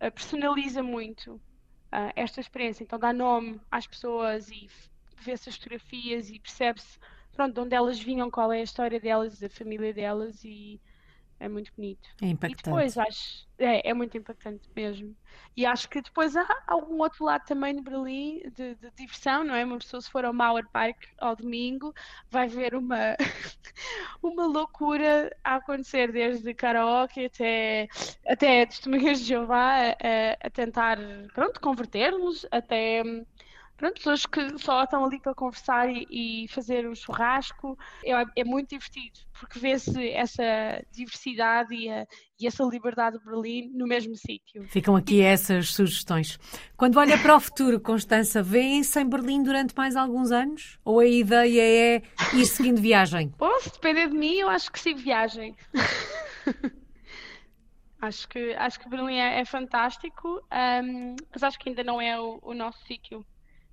uh, 0.00 0.10
personaliza 0.12 0.82
muito 0.82 1.34
uh, 1.34 2.12
esta 2.16 2.40
experiência. 2.40 2.82
Então 2.82 2.98
dá 2.98 3.12
nome 3.12 3.60
às 3.70 3.86
pessoas 3.86 4.50
e 4.50 4.68
vê-se 5.18 5.48
as 5.48 5.56
fotografias 5.56 6.30
e 6.30 6.38
percebe-se 6.38 6.98
de 7.52 7.60
onde 7.60 7.74
elas 7.74 7.98
vinham, 7.98 8.30
qual 8.30 8.52
é 8.52 8.60
a 8.60 8.62
história 8.62 9.00
delas, 9.00 9.42
a 9.42 9.48
família 9.48 9.94
delas 9.94 10.44
e 10.44 10.80
é 11.40 11.48
muito 11.48 11.72
bonito. 11.74 12.08
É 12.22 12.26
impactante. 12.26 12.60
E 12.60 12.64
depois 12.64 12.98
acho, 12.98 13.48
é, 13.58 13.88
é 13.88 13.94
muito 13.94 14.16
impactante 14.16 14.68
mesmo. 14.76 15.16
E 15.56 15.64
acho 15.64 15.88
que 15.88 16.02
depois 16.02 16.36
há 16.36 16.46
algum 16.66 17.00
outro 17.00 17.24
lado 17.24 17.44
também 17.46 17.72
no 17.72 17.82
Berlim 17.82 18.42
de, 18.54 18.74
de, 18.74 18.90
diversão, 18.94 19.42
não 19.42 19.54
é? 19.54 19.64
Uma 19.64 19.78
pessoa 19.78 20.02
se 20.02 20.10
for 20.10 20.24
ao 20.24 20.34
Mauer 20.34 20.68
Park 20.70 20.98
ao 21.18 21.34
domingo 21.34 21.94
vai 22.30 22.46
ver 22.46 22.74
uma, 22.74 23.16
uma 24.22 24.46
loucura 24.46 25.34
a 25.42 25.56
acontecer, 25.56 26.12
desde 26.12 26.52
karaoke 26.52 27.24
até, 27.24 27.88
até 28.28 28.66
testemunhas 28.66 29.20
de 29.20 29.26
Jeová 29.26 29.92
a, 29.92 30.46
a 30.46 30.50
tentar, 30.50 30.98
pronto, 31.34 31.58
converter-los, 31.60 32.46
até 32.50 33.02
pronto, 33.80 33.94
pessoas 33.94 34.26
que 34.26 34.58
só 34.58 34.84
estão 34.84 35.02
ali 35.06 35.18
para 35.18 35.34
conversar 35.34 35.88
e, 35.88 36.06
e 36.10 36.48
fazer 36.48 36.86
o 36.86 36.94
churrasco. 36.94 37.78
É, 38.04 38.12
é, 38.36 38.44
muito 38.44 38.68
divertido, 38.68 39.18
porque 39.32 39.58
vê-se 39.58 40.10
essa 40.10 40.42
diversidade 40.92 41.74
e, 41.74 41.88
a, 41.88 42.06
e, 42.38 42.46
essa 42.46 42.62
liberdade 42.62 43.18
de 43.18 43.24
Berlim 43.24 43.70
no 43.72 43.86
mesmo 43.86 44.14
sítio. 44.14 44.64
Ficam 44.68 44.94
aqui 44.94 45.22
essas 45.22 45.72
sugestões. 45.72 46.38
Quando 46.76 46.98
olha 46.98 47.16
para 47.16 47.34
o 47.34 47.40
futuro, 47.40 47.80
Constança, 47.80 48.42
vêem-se 48.42 49.00
em 49.00 49.08
Berlim 49.08 49.42
durante 49.42 49.74
mais 49.74 49.96
alguns 49.96 50.30
anos? 50.30 50.78
Ou 50.84 51.00
a 51.00 51.06
ideia 51.06 51.62
é 51.62 52.02
ir 52.36 52.44
seguindo 52.44 52.82
viagem? 52.82 53.32
Bom, 53.38 53.58
se 53.60 53.72
depender 53.72 54.08
de 54.08 54.14
mim, 54.16 54.34
eu 54.34 54.50
acho 54.50 54.70
que 54.70 54.78
sigo 54.78 54.98
viagem. 54.98 55.56
Acho 58.02 58.26
que, 58.28 58.54
acho 58.54 58.80
que 58.80 58.88
Berlim 58.88 59.16
é, 59.16 59.40
é 59.40 59.44
fantástico, 59.44 60.42
um, 60.82 61.16
mas 61.30 61.42
acho 61.42 61.58
que 61.58 61.68
ainda 61.68 61.84
não 61.84 62.00
é 62.00 62.18
o, 62.18 62.38
o 62.42 62.54
nosso 62.54 62.82
sítio 62.86 63.26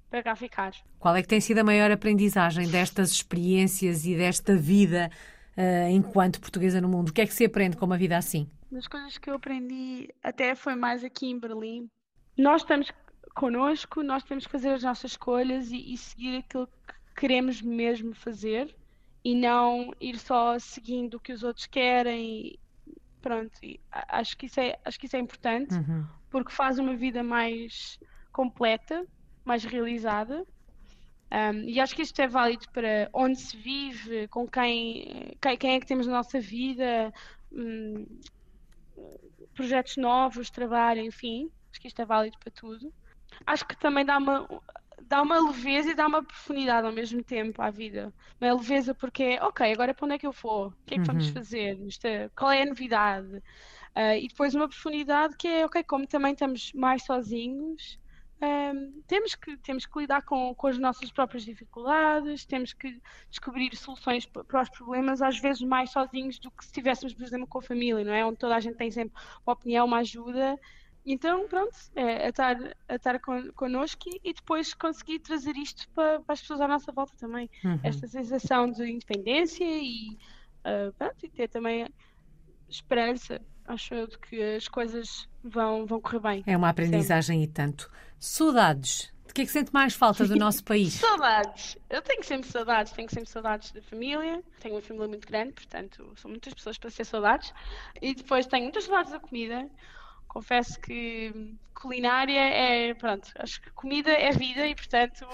para 0.09 0.23
cá 0.23 0.35
ficar. 0.35 0.71
Qual 0.99 1.15
é 1.15 1.21
que 1.21 1.27
tem 1.27 1.41
sido 1.41 1.59
a 1.59 1.63
maior 1.63 1.91
aprendizagem 1.91 2.67
destas 2.67 3.11
experiências 3.11 4.05
e 4.05 4.15
desta 4.15 4.55
vida 4.55 5.11
uh, 5.57 5.89
enquanto 5.89 6.39
portuguesa 6.39 6.79
no 6.81 6.87
mundo? 6.87 7.09
O 7.09 7.13
que 7.13 7.21
é 7.21 7.27
que 7.27 7.33
se 7.33 7.45
aprende 7.45 7.77
com 7.77 7.85
uma 7.85 7.97
vida 7.97 8.17
assim? 8.17 8.49
Das 8.71 8.87
coisas 8.87 9.17
que 9.17 9.29
eu 9.29 9.35
aprendi 9.35 10.13
até 10.23 10.55
foi 10.55 10.75
mais 10.75 11.03
aqui 11.03 11.27
em 11.27 11.39
Berlim. 11.39 11.89
Nós 12.37 12.61
estamos 12.61 12.91
connosco, 13.33 14.01
nós 14.03 14.23
temos 14.23 14.45
que 14.45 14.51
fazer 14.51 14.69
as 14.69 14.83
nossas 14.83 15.11
escolhas 15.11 15.71
e, 15.71 15.93
e 15.93 15.97
seguir 15.97 16.37
aquilo 16.37 16.67
que 16.67 17.21
queremos 17.21 17.61
mesmo 17.61 18.13
fazer 18.13 18.75
e 19.23 19.35
não 19.35 19.93
ir 19.99 20.17
só 20.17 20.57
seguindo 20.59 21.15
o 21.15 21.19
que 21.19 21.33
os 21.33 21.43
outros 21.43 21.65
querem. 21.65 22.57
Pronto, 23.21 23.51
acho 23.91 24.37
que 24.37 24.45
isso 24.45 24.59
é, 24.59 24.79
acho 24.85 24.99
que 24.99 25.05
isso 25.05 25.15
é 25.15 25.19
importante 25.19 25.73
uhum. 25.73 26.05
porque 26.29 26.51
faz 26.51 26.79
uma 26.79 26.95
vida 26.95 27.23
mais 27.23 27.99
completa 28.31 29.05
mais 29.47 29.63
realizada. 29.63 30.45
Um, 31.29 31.67
e 31.67 31.79
acho 31.79 31.95
que 31.95 32.01
isto 32.01 32.21
é 32.21 32.27
válido 32.27 32.69
para 32.71 33.09
onde 33.13 33.37
se 33.37 33.57
vive, 33.57 34.27
com 34.29 34.47
quem, 34.47 35.35
quem, 35.41 35.57
quem 35.57 35.75
é 35.75 35.79
que 35.79 35.85
temos 35.85 36.07
na 36.07 36.13
nossa 36.13 36.39
vida, 36.39 37.13
um, 37.51 38.05
projetos 39.53 39.97
novos, 39.97 40.49
trabalho, 40.49 41.01
enfim. 41.01 41.51
Acho 41.71 41.81
que 41.81 41.87
isto 41.87 42.01
é 42.01 42.05
válido 42.05 42.37
para 42.37 42.51
tudo. 42.51 42.93
Acho 43.45 43.65
que 43.67 43.75
também 43.75 44.05
dá 44.05 44.17
uma, 44.17 44.47
dá 45.01 45.21
uma 45.21 45.39
leveza 45.39 45.91
e 45.91 45.95
dá 45.95 46.07
uma 46.07 46.23
profundidade 46.23 46.87
ao 46.87 46.93
mesmo 46.93 47.23
tempo 47.23 47.61
à 47.61 47.69
vida. 47.69 48.13
Uma 48.39 48.53
leveza 48.53 48.95
porque 48.95 49.23
é, 49.23 49.43
ok, 49.43 49.71
agora 49.71 49.93
para 49.93 50.05
onde 50.05 50.15
é 50.15 50.17
que 50.17 50.27
eu 50.27 50.31
vou? 50.31 50.67
O 50.67 50.73
que 50.85 50.95
é 50.95 50.97
que 50.97 51.03
vamos 51.03 51.27
uhum. 51.27 51.33
fazer? 51.33 51.77
É, 52.03 52.29
qual 52.29 52.51
é 52.51 52.61
a 52.61 52.65
novidade? 52.65 53.37
Uh, 53.95 54.15
e 54.21 54.27
depois 54.27 54.55
uma 54.55 54.69
profundidade 54.69 55.35
que 55.35 55.47
é, 55.47 55.65
ok, 55.65 55.83
como 55.83 56.07
também 56.07 56.33
estamos 56.33 56.71
mais 56.73 57.03
sozinhos, 57.03 57.99
um, 58.39 59.01
temos, 59.07 59.33
que, 59.33 59.57
temos 59.57 59.85
que 59.85 59.99
lidar 59.99 60.21
com, 60.21 60.53
com 60.53 60.67
as 60.67 60.77
nossas 60.77 61.11
próprias 61.11 61.43
dificuldades, 61.43 62.45
temos 62.45 62.71
que 62.71 63.01
descobrir 63.29 63.75
soluções 63.75 64.25
para 64.25 64.61
os 64.61 64.69
problemas, 64.69 65.21
às 65.21 65.39
vezes 65.39 65.63
mais 65.63 65.89
sozinhos 65.89 66.37
do 66.37 66.51
que 66.51 66.63
se 66.63 66.69
estivéssemos, 66.69 67.13
por 67.15 67.23
exemplo, 67.23 67.47
com 67.47 67.57
a 67.57 67.61
família, 67.61 68.03
não 68.03 68.13
é? 68.13 68.23
Onde 68.23 68.37
toda 68.37 68.55
a 68.55 68.59
gente 68.59 68.77
tem 68.77 68.91
sempre 68.91 69.19
uma 69.45 69.53
opinião, 69.53 69.87
uma 69.87 69.97
ajuda. 69.97 70.59
Então, 71.03 71.47
pronto, 71.47 71.75
é, 71.95 72.25
a 72.25 72.29
estar, 72.29 72.57
a 72.87 72.95
estar 72.95 73.19
con, 73.19 73.51
connosco 73.53 74.03
e, 74.07 74.29
e, 74.29 74.33
depois 74.33 74.73
conseguir 74.73 75.19
trazer 75.19 75.55
isto 75.55 75.89
para, 75.89 76.19
para, 76.19 76.33
as 76.33 76.41
pessoas 76.41 76.61
à 76.61 76.67
nossa 76.67 76.91
volta 76.91 77.13
também. 77.17 77.49
Uhum. 77.63 77.79
Esta 77.81 78.07
sensação 78.07 78.69
de 78.69 78.83
independência 78.83 79.65
e, 79.65 80.17
uh, 80.65 80.93
pronto, 80.93 81.25
e 81.25 81.29
ter 81.29 81.47
também 81.47 81.87
esperança 82.69 83.41
acho 83.67 83.93
eu 83.93 84.07
de 84.07 84.17
que 84.17 84.41
as 84.41 84.67
coisas 84.67 85.27
vão, 85.43 85.85
vão 85.85 85.99
correr 85.99 86.19
bem. 86.19 86.43
É 86.47 86.55
uma 86.55 86.69
aprendizagem 86.69 87.41
sempre. 87.41 87.51
e 87.51 87.53
tanto. 87.53 87.91
Saudades. 88.19 89.13
De 89.27 89.33
que 89.33 89.41
é 89.41 89.45
que 89.45 89.51
sente 89.51 89.73
mais 89.73 89.93
falta 89.93 90.25
do 90.25 90.35
nosso 90.37 90.63
país? 90.63 90.93
saudades. 90.93 91.77
Eu 91.89 92.01
tenho 92.01 92.23
sempre 92.23 92.49
saudades. 92.49 92.91
Tenho 92.91 93.09
sempre 93.09 93.29
saudades 93.29 93.71
da 93.71 93.81
família. 93.81 94.43
Tenho 94.59 94.75
uma 94.75 94.81
família 94.81 95.07
muito 95.07 95.27
grande, 95.27 95.53
portanto, 95.53 96.13
são 96.15 96.29
muitas 96.31 96.53
pessoas 96.53 96.77
para 96.77 96.89
ser 96.89 97.05
saudades. 97.05 97.53
E 98.01 98.15
depois 98.15 98.45
tenho 98.45 98.63
muitas 98.63 98.85
saudades 98.85 99.11
da 99.11 99.19
comida. 99.19 99.69
Confesso 100.27 100.79
que 100.79 101.55
culinária 101.73 102.39
é, 102.39 102.93
pronto, 102.95 103.31
acho 103.37 103.61
que 103.61 103.69
comida 103.71 104.11
é 104.11 104.31
vida 104.31 104.67
e, 104.67 104.73
portanto, 104.73 105.27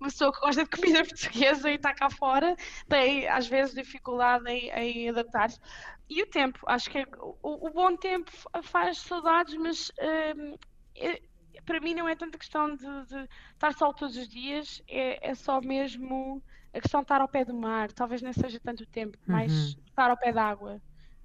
uma 0.00 0.08
pessoa 0.08 0.32
que 0.32 0.40
gosta 0.40 0.64
de 0.64 0.70
comida 0.70 1.04
portuguesa 1.04 1.70
e 1.70 1.74
está 1.74 1.94
cá 1.94 2.08
fora 2.10 2.56
tem, 2.88 3.28
às 3.28 3.46
vezes, 3.46 3.74
dificuldade 3.74 4.48
em, 4.50 4.70
em 4.70 5.08
adaptar-se. 5.10 5.60
E 6.08 6.22
o 6.22 6.26
tempo, 6.26 6.58
acho 6.66 6.90
que 6.90 6.98
é, 6.98 7.06
o, 7.20 7.68
o, 7.68 7.70
bom 7.70 7.96
tempo 7.96 8.30
faz 8.62 8.98
saudades, 8.98 9.54
mas 9.54 9.92
hum, 10.36 10.56
é, 10.96 11.20
para 11.64 11.80
mim 11.80 11.94
não 11.94 12.08
é 12.08 12.14
tanta 12.14 12.38
questão 12.38 12.74
de, 12.74 12.84
de 13.06 13.28
estar 13.52 13.72
sol 13.74 13.92
todos 13.92 14.16
os 14.16 14.28
dias, 14.28 14.82
é, 14.88 15.30
é, 15.30 15.34
só 15.34 15.60
mesmo 15.60 16.42
a 16.72 16.80
questão 16.80 17.00
de 17.00 17.04
estar 17.04 17.20
ao 17.20 17.28
pé 17.28 17.44
do 17.44 17.54
mar. 17.54 17.92
Talvez 17.92 18.22
não 18.22 18.32
seja 18.32 18.60
tanto 18.60 18.86
tempo, 18.86 19.18
mas 19.26 19.52
uhum. 19.52 19.82
estar 19.86 20.10
ao 20.10 20.16
pé 20.16 20.32
da 20.32 20.44
água. 20.44 20.80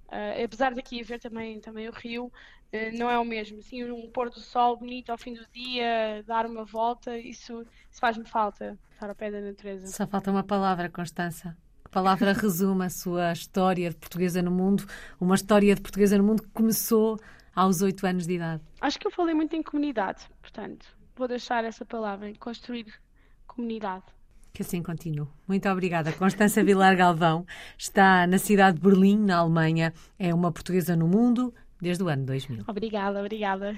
Uh, 0.07 0.45
apesar 0.45 0.73
daqui 0.73 1.01
haver 1.01 1.19
também, 1.19 1.59
também 1.59 1.89
o 1.89 1.91
rio, 1.91 2.25
uh, 2.25 2.97
não 2.97 3.09
é 3.09 3.17
o 3.17 3.25
mesmo. 3.25 3.61
Sim, 3.61 3.91
um 3.91 4.09
pôr 4.11 4.29
do 4.29 4.39
sol 4.39 4.77
bonito 4.77 5.11
ao 5.11 5.17
fim 5.17 5.33
do 5.33 5.45
dia, 5.51 6.23
dar 6.27 6.45
uma 6.45 6.63
volta, 6.63 7.17
isso, 7.17 7.65
isso 7.89 7.99
faz-me 7.99 8.25
falta, 8.25 8.77
estar 8.93 9.09
ao 9.09 9.15
pé 9.15 9.31
da 9.31 9.41
natureza. 9.41 9.87
Só 9.87 10.05
falta 10.05 10.31
uma 10.31 10.43
palavra, 10.43 10.89
Constança 10.89 11.57
palavra 11.95 12.33
resume 12.33 12.85
a 12.85 12.89
sua 12.89 13.31
história 13.31 13.89
de 13.89 13.95
portuguesa 13.95 14.41
no 14.41 14.51
mundo, 14.51 14.85
uma 15.17 15.35
história 15.35 15.73
de 15.73 15.81
portuguesa 15.81 16.17
no 16.17 16.25
mundo 16.25 16.43
que 16.43 16.49
começou 16.49 17.17
aos 17.55 17.81
oito 17.81 18.05
anos 18.05 18.27
de 18.27 18.33
idade? 18.33 18.61
Acho 18.81 18.99
que 18.99 19.07
eu 19.07 19.11
falei 19.11 19.33
muito 19.33 19.55
em 19.55 19.63
comunidade, 19.63 20.27
portanto, 20.41 20.85
vou 21.15 21.27
deixar 21.27 21.63
essa 21.63 21.85
palavra, 21.85 22.29
em 22.29 22.35
construir 22.35 22.93
comunidade. 23.47 24.03
Que 24.53 24.61
assim 24.61 24.81
continue. 24.81 25.27
Muito 25.47 25.67
obrigada. 25.67 26.13
Constança 26.13 26.63
Vilar 26.63 26.95
Galvão 26.95 27.45
está 27.77 28.25
na 28.25 28.37
cidade 28.37 28.77
de 28.77 28.83
Berlim, 28.83 29.19
na 29.19 29.37
Alemanha. 29.37 29.93
É 30.17 30.33
uma 30.33 30.49
portuguesa 30.49 30.95
no 30.95 31.07
mundo, 31.07 31.53
desde 31.81 32.01
o 32.03 32.07
ano 32.07 32.25
2000. 32.25 32.63
Obrigada, 32.67 33.19
obrigada. 33.19 33.75